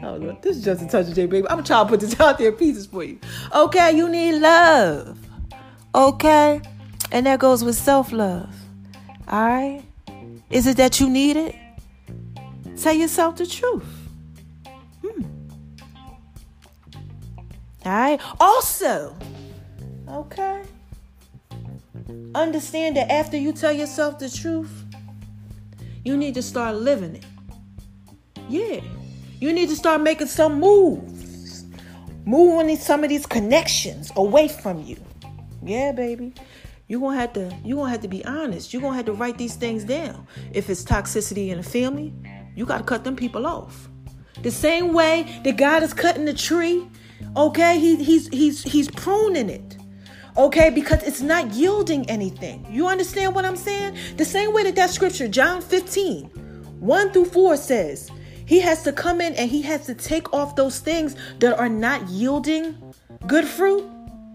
Oh, 0.00 0.16
this 0.42 0.58
is 0.58 0.64
just 0.64 0.80
a 0.80 0.86
touch 0.86 1.08
of 1.08 1.14
J, 1.16 1.26
baby. 1.26 1.44
I'm 1.50 1.64
trying 1.64 1.84
to 1.84 1.90
put 1.90 1.98
this 1.98 2.20
out 2.20 2.38
there 2.38 2.52
pieces 2.52 2.86
for 2.86 3.02
you. 3.02 3.18
Okay, 3.52 3.96
you 3.96 4.08
need 4.08 4.38
love. 4.38 5.18
Okay? 5.92 6.60
And 7.10 7.26
that 7.26 7.40
goes 7.40 7.64
with 7.64 7.74
self 7.74 8.12
love. 8.12 8.48
All 9.26 9.44
right? 9.44 9.82
Is 10.50 10.68
it 10.68 10.76
that 10.76 11.00
you 11.00 11.10
need 11.10 11.36
it? 11.36 11.56
Tell 12.76 12.94
yourself 12.94 13.38
the 13.38 13.46
truth. 13.46 13.97
All 17.88 17.94
right? 17.94 18.20
Also, 18.38 19.16
okay? 20.08 20.62
Understand 22.34 22.96
that 22.96 23.10
after 23.10 23.36
you 23.36 23.52
tell 23.52 23.72
yourself 23.72 24.18
the 24.18 24.30
truth, 24.30 24.84
You 26.04 26.16
need 26.16 26.34
to 26.34 26.42
start 26.42 26.76
living 26.76 27.16
it. 27.16 27.26
Yeah. 28.48 28.80
You 29.40 29.52
need 29.52 29.68
to 29.68 29.76
start 29.76 30.00
making 30.00 30.28
some 30.28 30.58
moves. 30.58 31.66
Moving 32.24 32.76
some 32.76 33.04
of 33.04 33.10
these 33.10 33.26
connections 33.26 34.10
away 34.16 34.48
from 34.48 34.82
you. 34.82 34.96
Yeah, 35.62 35.92
baby. 35.92 36.34
You're 36.86 37.00
gonna 37.00 37.18
have 37.20 37.34
to 37.34 37.54
you're 37.64 37.76
gonna 37.76 37.90
have 37.90 38.00
to 38.02 38.08
be 38.08 38.24
honest. 38.24 38.72
You're 38.72 38.82
gonna 38.82 38.96
have 38.96 39.06
to 39.06 39.12
write 39.12 39.36
these 39.38 39.56
things 39.56 39.84
down. 39.84 40.26
If 40.52 40.70
it's 40.70 40.82
toxicity 40.84 41.50
in 41.50 41.58
the 41.58 41.62
family, 41.62 42.14
you 42.56 42.64
gotta 42.64 42.84
cut 42.84 43.04
them 43.04 43.16
people 43.16 43.46
off. 43.46 43.88
The 44.42 44.50
same 44.50 44.94
way 44.94 45.42
that 45.44 45.58
God 45.58 45.82
is 45.82 45.92
cutting 45.92 46.24
the 46.24 46.34
tree, 46.34 46.88
okay, 47.36 47.78
he, 47.78 47.96
he's 47.96 48.28
he's 48.28 48.62
he's 48.62 48.90
pruning 48.90 49.50
it. 49.50 49.76
Okay, 50.36 50.70
because 50.70 51.02
it's 51.02 51.20
not 51.20 51.52
yielding 51.52 52.08
anything. 52.08 52.64
You 52.70 52.86
understand 52.86 53.34
what 53.34 53.44
I'm 53.44 53.56
saying? 53.56 53.96
The 54.16 54.24
same 54.24 54.52
way 54.52 54.62
that 54.62 54.76
that 54.76 54.90
scripture, 54.90 55.26
John 55.26 55.60
15, 55.60 56.26
1 56.78 57.10
through 57.10 57.24
4 57.24 57.56
says, 57.56 58.08
he 58.46 58.60
has 58.60 58.84
to 58.84 58.92
come 58.92 59.20
in 59.20 59.34
and 59.34 59.50
he 59.50 59.62
has 59.62 59.86
to 59.86 59.94
take 59.94 60.32
off 60.32 60.54
those 60.54 60.78
things 60.78 61.16
that 61.40 61.58
are 61.58 61.68
not 61.68 62.08
yielding 62.08 62.76
good 63.26 63.46
fruit. 63.46 63.84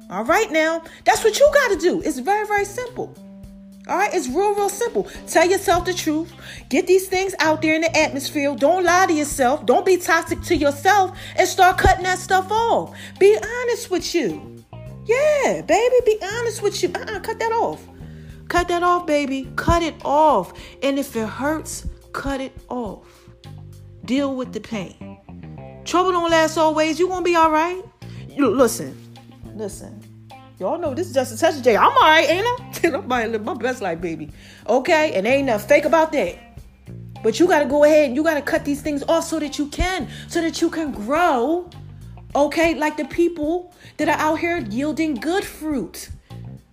All 0.09 0.25
right, 0.25 0.51
now, 0.51 0.83
that's 1.05 1.23
what 1.23 1.39
you 1.39 1.49
got 1.53 1.71
to 1.71 1.77
do. 1.77 2.01
It's 2.01 2.19
very, 2.19 2.45
very 2.45 2.65
simple. 2.65 3.15
All 3.87 3.97
right, 3.97 4.13
it's 4.13 4.29
real, 4.29 4.55
real 4.55 4.69
simple. 4.69 5.03
Tell 5.27 5.45
yourself 5.45 5.83
the 5.83 5.93
truth. 5.93 6.31
Get 6.69 6.87
these 6.87 7.07
things 7.07 7.35
out 7.39 7.61
there 7.61 7.75
in 7.75 7.81
the 7.81 7.97
atmosphere. 7.97 8.55
Don't 8.55 8.85
lie 8.85 9.07
to 9.07 9.13
yourself. 9.13 9.65
Don't 9.65 9.85
be 9.85 9.97
toxic 9.97 10.41
to 10.43 10.55
yourself 10.55 11.17
and 11.35 11.47
start 11.47 11.77
cutting 11.77 12.05
that 12.05 12.17
stuff 12.19 12.49
off. 12.49 12.95
Be 13.19 13.37
honest 13.37 13.91
with 13.91 14.15
you. 14.15 14.63
Yeah, 15.05 15.61
baby, 15.63 15.95
be 16.05 16.17
honest 16.21 16.61
with 16.61 16.81
you. 16.81 16.89
Uh-uh, 16.95 17.19
cut 17.19 17.39
that 17.39 17.51
off. 17.51 17.85
Cut 18.47 18.69
that 18.69 18.83
off, 18.83 19.05
baby. 19.05 19.51
Cut 19.57 19.83
it 19.83 19.95
off. 20.05 20.53
And 20.81 20.97
if 20.97 21.13
it 21.17 21.27
hurts, 21.27 21.85
cut 22.13 22.39
it 22.39 22.53
off. 22.69 23.05
Deal 24.05 24.33
with 24.33 24.53
the 24.53 24.61
pain. 24.61 25.81
Trouble 25.83 26.13
don't 26.13 26.31
last 26.31 26.57
always. 26.57 26.99
You 26.99 27.09
gonna 27.09 27.25
be 27.25 27.35
all 27.35 27.51
right. 27.51 27.83
Listen, 28.37 28.97
listen. 29.55 30.12
Y'all 30.63 30.77
know 30.77 30.93
this 30.93 31.07
is 31.07 31.13
just 31.13 31.33
a 31.33 31.37
touch 31.37 31.57
of 31.57 31.61
J. 31.61 31.75
I'm 31.75 31.91
all 31.91 32.03
right, 32.03 32.29
ain't 32.29 32.47
I? 32.47 32.79
I'm 32.87 32.95
about 32.95 33.23
to 33.23 33.27
live 33.27 33.43
my 33.43 33.53
best 33.53 33.81
life, 33.81 33.99
baby. 33.99 34.29
Okay, 34.65 35.11
and 35.11 35.27
ain't 35.27 35.47
nothing 35.47 35.67
fake 35.67 35.83
about 35.83 36.13
that. 36.13 36.37
But 37.21 37.37
you 37.37 37.47
gotta 37.47 37.65
go 37.65 37.83
ahead 37.83 38.05
and 38.05 38.15
you 38.15 38.23
gotta 38.23 38.41
cut 38.41 38.63
these 38.63 38.81
things 38.81 39.03
off 39.09 39.25
so 39.25 39.39
that 39.39 39.59
you 39.59 39.67
can, 39.67 40.07
so 40.29 40.41
that 40.41 40.61
you 40.61 40.69
can 40.69 40.93
grow. 40.93 41.69
Okay, 42.33 42.75
like 42.75 42.95
the 42.95 43.03
people 43.03 43.75
that 43.97 44.07
are 44.07 44.17
out 44.17 44.39
here 44.39 44.59
yielding 44.59 45.15
good 45.15 45.43
fruit. 45.43 46.07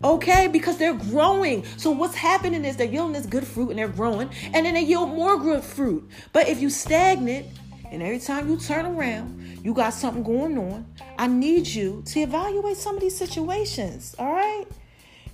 Okay, 0.05 0.47
because 0.47 0.77
they're 0.77 0.95
growing. 0.95 1.65
So 1.77 1.91
what's 1.91 2.15
happening 2.15 2.65
is 2.65 2.77
they're 2.77 2.87
yielding 2.87 3.15
this 3.15 3.27
good 3.27 3.45
fruit 3.45 3.71
and 3.71 3.79
they're 3.81 3.89
growing, 3.89 4.31
and 4.55 4.65
then 4.65 4.75
they 4.75 4.83
yield 4.83 5.09
more 5.09 5.37
good 5.37 5.65
fruit. 5.65 6.09
But 6.33 6.49
if 6.49 6.61
you 6.61 6.71
stagnant, 6.71 7.49
and 7.91 8.03
every 8.03 8.19
time 8.19 8.49
you 8.49 8.57
turn 8.57 8.87
around, 8.87 9.61
you 9.63 9.75
got 9.75 9.95
something 9.95 10.23
going 10.23 10.59
on, 10.59 10.87
I 11.19 11.27
need 11.27 11.67
you 11.67 12.03
to 12.07 12.21
evaluate 12.21 12.77
some 12.77 12.97
of 12.97 13.01
these 13.01 13.17
situations. 13.17 14.15
All 14.19 14.33
right, 14.33 14.65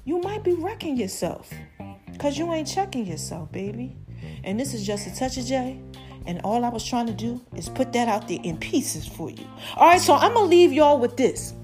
you 0.05 0.21
might 0.21 0.45
be 0.45 0.55
wrecking 0.55 0.97
yourself 0.97 1.53
because 2.12 2.38
you 2.38 2.53
ain't 2.53 2.69
checking 2.69 3.07
yourself, 3.07 3.51
baby. 3.53 3.97
And 4.45 4.59
this 4.59 4.75
is 4.75 4.87
just 4.87 5.07
a 5.07 5.14
touch 5.14 5.37
of 5.37 5.45
J. 5.45 5.81
And 6.27 6.40
all 6.42 6.64
I 6.64 6.69
was 6.71 6.85
trying 6.85 7.07
to 7.07 7.12
do 7.12 7.40
is 7.55 7.69
put 7.69 7.92
that 7.92 8.09
out 8.09 8.27
there 8.27 8.40
in 8.42 8.57
pieces 8.57 9.07
for 9.07 9.31
you. 9.31 9.47
All 9.77 9.88
right, 9.88 10.01
so 10.01 10.14
I'm 10.14 10.35
gonna 10.35 10.47
leave 10.47 10.73
y'all 10.73 10.99
with 10.99 11.16
this. 11.16 11.55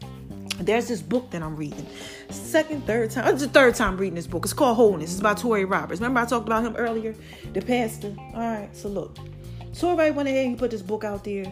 There's 0.60 0.86
this 0.86 1.02
book 1.02 1.30
that 1.30 1.42
I'm 1.42 1.56
reading 1.56 1.86
second, 2.32 2.86
third 2.86 3.10
time. 3.10 3.32
It's 3.32 3.42
the 3.42 3.48
third 3.48 3.74
time 3.74 3.96
reading 3.96 4.14
this 4.14 4.26
book. 4.26 4.44
It's 4.44 4.52
called 4.52 4.76
Wholeness. 4.76 5.12
It's 5.12 5.20
by 5.20 5.34
Touré 5.34 5.68
Roberts. 5.68 6.00
Remember 6.00 6.20
I 6.20 6.26
talked 6.26 6.46
about 6.46 6.64
him 6.64 6.76
earlier? 6.76 7.14
The 7.52 7.62
pastor. 7.62 8.14
All 8.34 8.40
right, 8.40 8.68
so 8.72 8.88
look. 8.88 9.16
Touré 9.72 10.14
went 10.14 10.28
ahead 10.28 10.46
and 10.46 10.54
he 10.54 10.56
put 10.56 10.70
this 10.70 10.82
book 10.82 11.04
out 11.04 11.24
there 11.24 11.46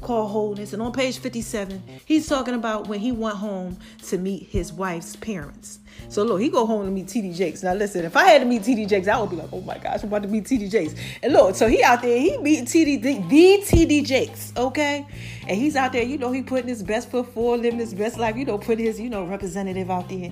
called 0.00 0.30
Wholeness. 0.30 0.72
And 0.72 0.82
on 0.82 0.92
page 0.92 1.18
57, 1.18 1.82
he's 2.04 2.26
talking 2.26 2.54
about 2.54 2.88
when 2.88 3.00
he 3.00 3.12
went 3.12 3.36
home 3.36 3.78
to 4.08 4.18
meet 4.18 4.48
his 4.48 4.72
wife's 4.72 5.16
parents. 5.16 5.78
So 6.08 6.22
look, 6.22 6.40
he 6.40 6.48
go 6.48 6.66
home 6.66 6.86
to 6.86 6.90
meet 6.90 7.06
TD 7.06 7.34
Jakes. 7.34 7.62
Now 7.62 7.74
listen, 7.74 8.04
if 8.04 8.16
I 8.16 8.24
had 8.24 8.40
to 8.40 8.44
meet 8.46 8.62
TD 8.62 8.88
Jakes, 8.88 9.06
I 9.08 9.20
would 9.20 9.30
be 9.30 9.36
like, 9.36 9.52
oh 9.52 9.60
my 9.60 9.78
gosh, 9.78 10.02
I'm 10.02 10.08
about 10.08 10.22
to 10.22 10.28
meet 10.28 10.44
TD 10.44 10.70
Jakes. 10.70 10.94
And 11.22 11.32
look, 11.32 11.54
so 11.54 11.68
he 11.68 11.82
out 11.82 12.02
there, 12.02 12.18
he 12.18 12.36
meet 12.38 12.64
TD 12.64 13.02
the, 13.02 13.18
the 13.28 13.62
TD 13.64 14.04
Jakes, 14.06 14.52
okay? 14.56 15.06
And 15.46 15.56
he's 15.56 15.76
out 15.76 15.92
there, 15.92 16.02
you 16.02 16.18
know, 16.18 16.32
he 16.32 16.42
putting 16.42 16.68
his 16.68 16.82
best 16.82 17.10
foot 17.10 17.32
forward, 17.32 17.60
living 17.60 17.78
his 17.78 17.94
best 17.94 18.18
life, 18.18 18.36
you 18.36 18.44
know, 18.44 18.58
put 18.58 18.78
his, 18.78 19.00
you 19.00 19.10
know, 19.10 19.24
representative 19.24 19.90
out 19.90 20.08
there. 20.08 20.30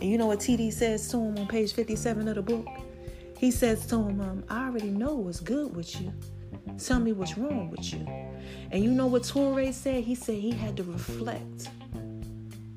And 0.00 0.04
you 0.04 0.18
know 0.18 0.26
what 0.26 0.38
TD 0.38 0.72
says 0.72 1.08
to 1.10 1.16
him 1.16 1.38
on 1.38 1.48
page 1.48 1.72
57 1.72 2.28
of 2.28 2.34
the 2.36 2.42
book? 2.42 2.66
He 3.38 3.50
says 3.50 3.86
to 3.86 3.96
him, 3.96 4.20
um, 4.20 4.44
I 4.48 4.66
already 4.66 4.90
know 4.90 5.14
what's 5.14 5.40
good 5.40 5.74
with 5.74 6.00
you. 6.00 6.12
Tell 6.76 7.00
me 7.00 7.12
what's 7.12 7.38
wrong 7.38 7.70
with 7.70 7.92
you. 7.92 8.06
And 8.70 8.84
you 8.84 8.90
know 8.90 9.06
what 9.06 9.22
Touré 9.22 9.72
said? 9.72 10.04
He 10.04 10.14
said 10.14 10.36
he 10.36 10.50
had 10.50 10.76
to 10.76 10.82
reflect 10.82 11.68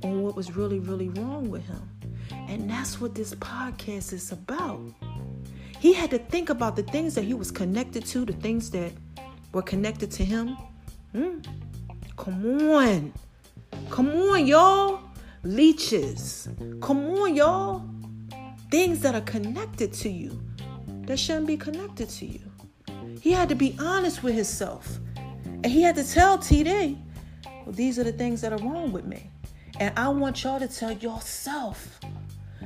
on 0.04 0.23
what 0.23 0.36
was 0.36 0.56
really, 0.56 0.80
really 0.80 1.10
wrong 1.10 1.49
with 1.49 1.65
him. 1.65 1.89
And 2.32 2.69
that's 2.69 2.99
what 2.99 3.15
this 3.15 3.34
podcast 3.36 4.13
is 4.13 4.32
about. 4.32 4.82
He 5.80 5.93
had 5.93 6.12
to 6.12 6.19
think 6.19 6.49
about 6.49 6.75
the 6.75 6.84
things 6.84 7.15
that 7.15 7.23
he 7.23 7.34
was 7.34 7.51
connected 7.51 8.06
to, 8.08 8.25
the 8.25 8.34
things 8.34 8.69
that 8.71 8.91
were 9.51 9.62
connected 9.62 10.12
to 10.12 10.23
him. 10.23 10.58
Hmm. 11.12 11.39
Come 12.17 12.45
on. 12.69 13.13
Come 13.89 14.10
on, 14.10 14.45
y'all. 14.45 15.01
Leeches. 15.43 16.49
Come 16.82 17.06
on, 17.06 17.36
y'all. 17.36 17.84
Things 18.69 18.99
that 18.99 19.15
are 19.15 19.21
connected 19.21 19.91
to 19.93 20.10
you 20.10 20.39
that 21.08 21.17
shouldn't 21.17 21.47
be 21.47 21.58
connected 21.58 22.10
to 22.10 22.25
you. 22.25 22.50
He 23.21 23.31
had 23.31 23.49
to 23.49 23.55
be 23.55 23.77
honest 23.79 24.23
with 24.23 24.34
himself. 24.34 24.97
And 25.45 25.67
he 25.67 25.84
had 25.84 25.95
to 25.95 26.03
tell 26.03 26.39
TD, 26.39 26.97
well, 27.45 27.71
these 27.71 27.99
are 27.99 28.03
the 28.03 28.12
things 28.12 28.41
that 28.41 28.51
are 28.51 28.57
wrong 28.57 28.91
with 28.91 29.05
me. 29.05 29.29
And 29.79 29.97
I 29.97 30.10
want 30.10 30.43
y'all 30.43 30.60
to 30.60 30.67
tell 30.67 30.91
yourself 30.91 31.99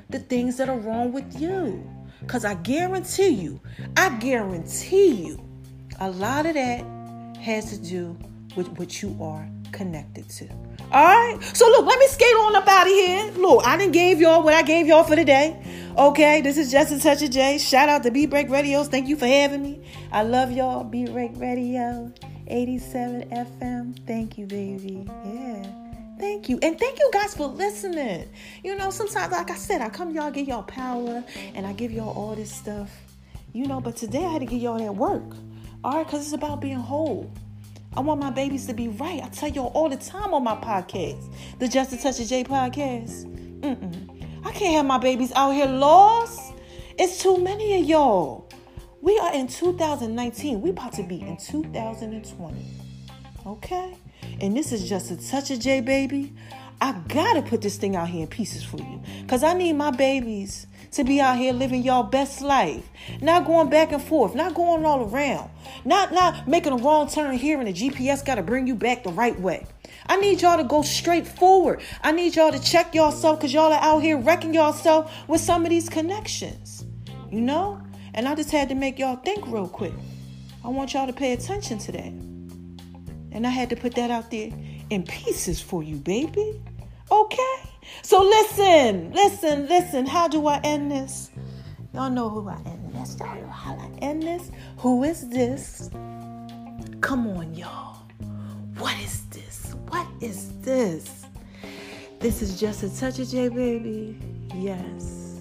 the 0.09 0.19
things 0.19 0.55
that 0.55 0.69
are 0.69 0.77
wrong 0.77 1.11
with 1.11 1.39
you. 1.39 1.85
Because 2.21 2.45
I 2.45 2.53
guarantee 2.53 3.31
you, 3.31 3.59
I 3.97 4.17
guarantee 4.17 5.25
you, 5.25 5.43
a 5.99 6.09
lot 6.09 6.45
of 6.45 6.53
that 6.53 6.85
has 7.37 7.69
to 7.71 7.77
do 7.77 8.17
with 8.55 8.69
what 8.79 9.01
you 9.01 9.17
are 9.21 9.45
connected 9.75 10.27
to. 10.29 10.47
All 10.91 11.03
right. 11.03 11.37
So 11.53 11.67
look, 11.67 11.85
let 11.85 11.99
me 11.99 12.07
skate 12.07 12.35
on 12.35 12.55
up 12.55 12.67
out 12.67 12.87
of 12.87 12.93
here. 12.93 13.31
Look, 13.37 13.67
I 13.67 13.77
didn't 13.77 13.91
gave 13.91 14.19
y'all 14.19 14.41
what 14.41 14.53
I 14.53 14.63
gave 14.63 14.87
y'all 14.87 15.03
for 15.03 15.15
today. 15.15 15.61
Okay, 15.97 16.41
this 16.41 16.57
is 16.57 16.71
just 16.71 16.91
a 16.91 16.99
touch 16.99 17.21
of 17.21 17.29
J. 17.29 17.57
Shout 17.57 17.89
out 17.89 18.03
to 18.03 18.11
Beat 18.11 18.29
Break 18.29 18.49
Radios. 18.49 18.87
Thank 18.87 19.07
you 19.07 19.15
for 19.15 19.27
having 19.27 19.61
me. 19.61 19.81
I 20.11 20.23
love 20.23 20.51
y'all. 20.51 20.83
Beat 20.83 21.11
Break 21.11 21.31
Radio, 21.35 22.11
87 22.47 23.29
FM. 23.29 24.05
Thank 24.07 24.37
you, 24.37 24.45
baby. 24.45 25.05
Yeah. 25.25 25.65
Thank 26.17 26.47
you. 26.47 26.57
And 26.61 26.79
thank 26.79 26.99
you 26.99 27.09
guys 27.11 27.35
for 27.35 27.47
listening. 27.47 28.29
You 28.63 28.77
know, 28.77 28.89
sometimes, 28.89 29.31
like 29.31 29.51
I 29.51 29.55
said, 29.55 29.81
I 29.81 29.89
come 29.89 30.13
y'all, 30.15 30.31
give 30.31 30.47
y'all 30.47 30.63
power, 30.63 31.23
and 31.53 31.67
I 31.67 31.73
give 31.73 31.91
y'all 31.91 32.15
all 32.15 32.35
this 32.35 32.51
stuff. 32.53 32.89
You 33.53 33.65
know, 33.67 33.81
but 33.81 33.97
today 33.97 34.23
I 34.23 34.31
had 34.31 34.39
to 34.39 34.45
give 34.45 34.61
y'all 34.61 34.79
that 34.79 34.95
work. 34.95 35.35
All 35.83 35.97
right, 35.97 36.05
because 36.05 36.23
it's 36.23 36.33
about 36.33 36.61
being 36.61 36.75
whole. 36.75 37.31
I 37.97 38.01
want 38.01 38.19
my 38.19 38.29
babies 38.29 38.67
to 38.67 38.73
be 38.73 38.89
right. 38.89 39.23
I 39.23 39.29
tell 39.29 39.49
y'all 39.49 39.71
all 39.73 39.87
the 39.87 39.95
time 39.95 40.33
on 40.33 40.43
my 40.43 40.55
podcast, 40.55 41.31
the 41.59 41.67
Just 41.67 41.93
a 41.93 41.97
Touch 41.97 42.19
of 42.19 42.27
J 42.27 42.43
podcast. 42.43 43.25
Mm-mm. 43.61 44.45
I 44.45 44.51
can't 44.51 44.75
have 44.75 44.85
my 44.85 44.97
babies 44.97 45.31
out 45.33 45.51
here 45.51 45.65
lost. 45.65 46.53
It's 46.99 47.21
too 47.21 47.37
many 47.37 47.79
of 47.79 47.85
y'all. 47.85 48.49
We 49.01 49.17
are 49.19 49.33
in 49.33 49.47
2019. 49.47 50.61
We 50.61 50.71
about 50.71 50.93
to 50.93 51.03
be 51.03 51.21
in 51.21 51.37
2020. 51.37 52.65
Okay? 53.45 53.97
And 54.41 54.57
this 54.57 54.73
is 54.73 54.89
just 54.89 55.11
a 55.11 55.29
touch 55.29 55.51
of 55.51 55.59
J 55.59 55.79
baby. 55.79 56.33
I 56.81 56.91
gotta 57.07 57.41
put 57.43 57.61
this 57.61 57.77
thing 57.77 57.95
out 57.95 58.09
here 58.09 58.23
in 58.23 58.27
pieces 58.27 58.63
for 58.63 58.77
you. 58.77 59.01
Cause 59.27 59.43
I 59.43 59.53
need 59.53 59.73
my 59.73 59.91
babies 59.91 60.67
to 60.95 61.03
be 61.03 61.19
out 61.19 61.37
here 61.37 61.53
living 61.53 61.83
y'all 61.83 62.03
best 62.03 62.41
life. 62.41 62.89
Not 63.21 63.45
going 63.45 63.69
back 63.69 63.91
and 63.91 64.01
forth, 64.01 64.33
not 64.33 64.53
going 64.53 64.85
all 64.85 65.09
around. 65.09 65.49
Not 65.83 66.13
not 66.13 66.47
making 66.47 66.73
a 66.73 66.77
wrong 66.77 67.09
turn 67.09 67.35
here 67.35 67.59
and 67.59 67.67
the 67.67 67.73
GPS 67.73 68.25
gotta 68.25 68.41
bring 68.41 68.65
you 68.65 68.75
back 68.75 69.03
the 69.03 69.11
right 69.11 69.39
way. 69.39 69.67
I 70.07 70.17
need 70.17 70.41
y'all 70.41 70.57
to 70.57 70.63
go 70.63 70.81
straight 70.81 71.27
forward. 71.27 71.81
I 72.01 72.11
need 72.11 72.35
y'all 72.35 72.51
to 72.51 72.59
check 72.59 72.95
yourself 72.95 73.39
because 73.39 73.53
y'all 73.53 73.73
are 73.73 73.81
out 73.81 73.99
here 73.99 74.17
wrecking 74.17 74.53
yourself 74.53 75.11
with 75.27 75.41
some 75.41 75.63
of 75.65 75.69
these 75.69 75.89
connections. 75.89 76.85
You 77.31 77.41
know? 77.41 77.81
And 78.13 78.27
I 78.27 78.35
just 78.35 78.51
had 78.51 78.69
to 78.69 78.75
make 78.75 78.97
y'all 78.97 79.17
think 79.17 79.45
real 79.47 79.67
quick. 79.67 79.93
I 80.63 80.69
want 80.69 80.93
y'all 80.93 81.07
to 81.07 81.13
pay 81.13 81.33
attention 81.33 81.77
to 81.79 81.91
that. 81.91 82.13
And 83.31 83.45
I 83.45 83.49
had 83.49 83.69
to 83.71 83.75
put 83.75 83.95
that 83.95 84.09
out 84.09 84.31
there 84.31 84.51
in 84.89 85.03
pieces 85.03 85.59
for 85.59 85.83
you, 85.83 85.97
baby. 85.97 86.61
Okay? 87.11 87.57
So 88.01 88.21
listen, 88.21 89.11
listen, 89.11 89.67
listen. 89.67 90.05
How 90.05 90.27
do 90.27 90.47
I 90.47 90.59
end 90.63 90.91
this? 90.91 91.31
Y'all 91.93 92.09
know 92.09 92.29
who 92.29 92.47
I 92.49 92.57
end 92.65 92.93
this. 92.93 93.17
Y'all 93.19 93.35
know 93.35 93.47
how 93.47 93.75
I 93.75 93.89
end 93.99 94.23
this. 94.23 94.51
Who 94.77 95.03
is 95.03 95.29
this? 95.29 95.89
Come 97.01 97.27
on, 97.27 97.53
y'all. 97.55 98.03
What 98.77 98.97
is 98.99 99.25
this? 99.25 99.75
What 99.87 100.07
is 100.21 100.51
this? 100.59 101.25
This 102.19 102.41
is 102.41 102.59
just 102.59 102.83
a 102.83 102.99
touch 102.99 103.19
of 103.19 103.29
J, 103.29 103.49
baby. 103.49 104.17
Yes. 104.53 105.39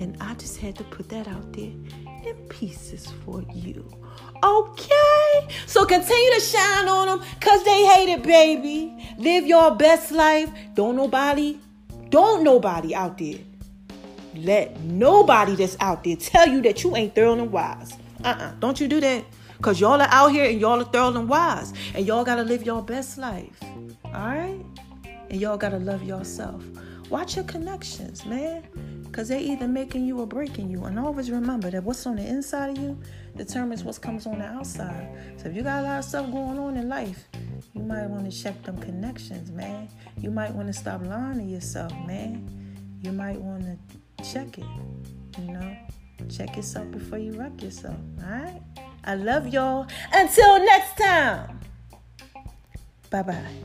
And 0.00 0.16
I 0.20 0.34
just 0.34 0.58
had 0.58 0.76
to 0.76 0.84
put 0.84 1.08
that 1.10 1.28
out 1.28 1.52
there 1.52 1.72
in 2.24 2.36
pieces 2.48 3.12
for 3.24 3.42
you. 3.52 3.84
Okay? 4.42 5.48
So 5.66 5.84
continue 5.84 6.34
to 6.34 6.40
shine 6.40 6.88
on 6.88 7.06
them 7.06 7.28
because 7.38 7.64
they 7.64 7.84
hate 7.86 8.08
it, 8.08 8.22
baby. 8.22 8.96
Live 9.18 9.46
your 9.46 9.74
best 9.74 10.12
life. 10.12 10.50
Don't 10.74 10.96
nobody, 10.96 11.58
don't 12.12 12.44
nobody 12.44 12.94
out 12.94 13.18
there 13.18 13.38
let 14.34 14.80
nobody 14.80 15.54
that's 15.54 15.76
out 15.80 16.04
there 16.04 16.16
tell 16.16 16.48
you 16.48 16.62
that 16.62 16.82
you 16.84 16.96
ain't 16.96 17.14
thorough 17.14 17.32
and 17.32 17.52
wise. 17.52 17.92
Uh-uh. 18.24 18.52
Don't 18.60 18.80
you 18.80 18.88
do 18.88 19.00
that. 19.00 19.24
Because 19.56 19.80
y'all 19.80 20.00
are 20.00 20.08
out 20.10 20.32
here 20.32 20.48
and 20.50 20.60
y'all 20.60 20.80
are 20.80 20.84
thorough 20.84 21.16
and 21.16 21.28
wise. 21.28 21.72
And 21.94 22.06
y'all 22.06 22.24
got 22.24 22.36
to 22.36 22.42
live 22.42 22.64
your 22.64 22.82
best 22.82 23.18
life. 23.18 23.62
All 24.06 24.12
right? 24.12 24.60
And 25.30 25.40
y'all 25.40 25.56
got 25.56 25.70
to 25.70 25.78
love 25.78 26.02
yourself. 26.02 26.64
Watch 27.10 27.36
your 27.36 27.44
connections, 27.44 28.24
man. 28.24 28.64
Because 29.04 29.28
they 29.28 29.40
either 29.40 29.68
making 29.68 30.06
you 30.06 30.20
or 30.20 30.26
breaking 30.26 30.70
you. 30.70 30.84
And 30.84 30.98
always 30.98 31.30
remember 31.30 31.70
that 31.70 31.84
what's 31.84 32.06
on 32.06 32.16
the 32.16 32.26
inside 32.26 32.70
of 32.70 32.78
you 32.78 32.98
determines 33.36 33.84
what 33.84 34.00
comes 34.00 34.26
on 34.26 34.38
the 34.38 34.44
outside. 34.44 35.08
So 35.36 35.48
if 35.48 35.56
you 35.56 35.62
got 35.62 35.80
a 35.80 35.82
lot 35.82 35.98
of 36.00 36.04
stuff 36.04 36.30
going 36.30 36.58
on 36.58 36.76
in 36.76 36.88
life, 36.88 37.28
you 37.74 37.82
might 37.82 38.06
want 38.06 38.30
to 38.30 38.42
check 38.42 38.62
them 38.62 38.78
connections, 38.78 39.50
man. 39.50 39.88
You 40.18 40.30
might 40.30 40.54
want 40.54 40.68
to 40.68 40.72
stop 40.72 41.04
lying 41.06 41.38
to 41.38 41.44
yourself, 41.44 41.92
man. 42.06 42.46
You 43.02 43.12
might 43.12 43.40
want 43.40 43.64
to 43.64 44.24
check 44.24 44.58
it, 44.58 44.66
you 45.38 45.52
know? 45.52 45.76
Check 46.30 46.56
yourself 46.56 46.90
before 46.90 47.18
you 47.18 47.32
wreck 47.32 47.60
yourself, 47.62 47.96
all 48.22 48.30
right? 48.30 48.62
I 49.04 49.16
love 49.16 49.48
y'all. 49.48 49.86
Until 50.12 50.64
next 50.64 50.96
time. 50.96 51.58
Bye 53.10 53.22
bye. 53.22 53.62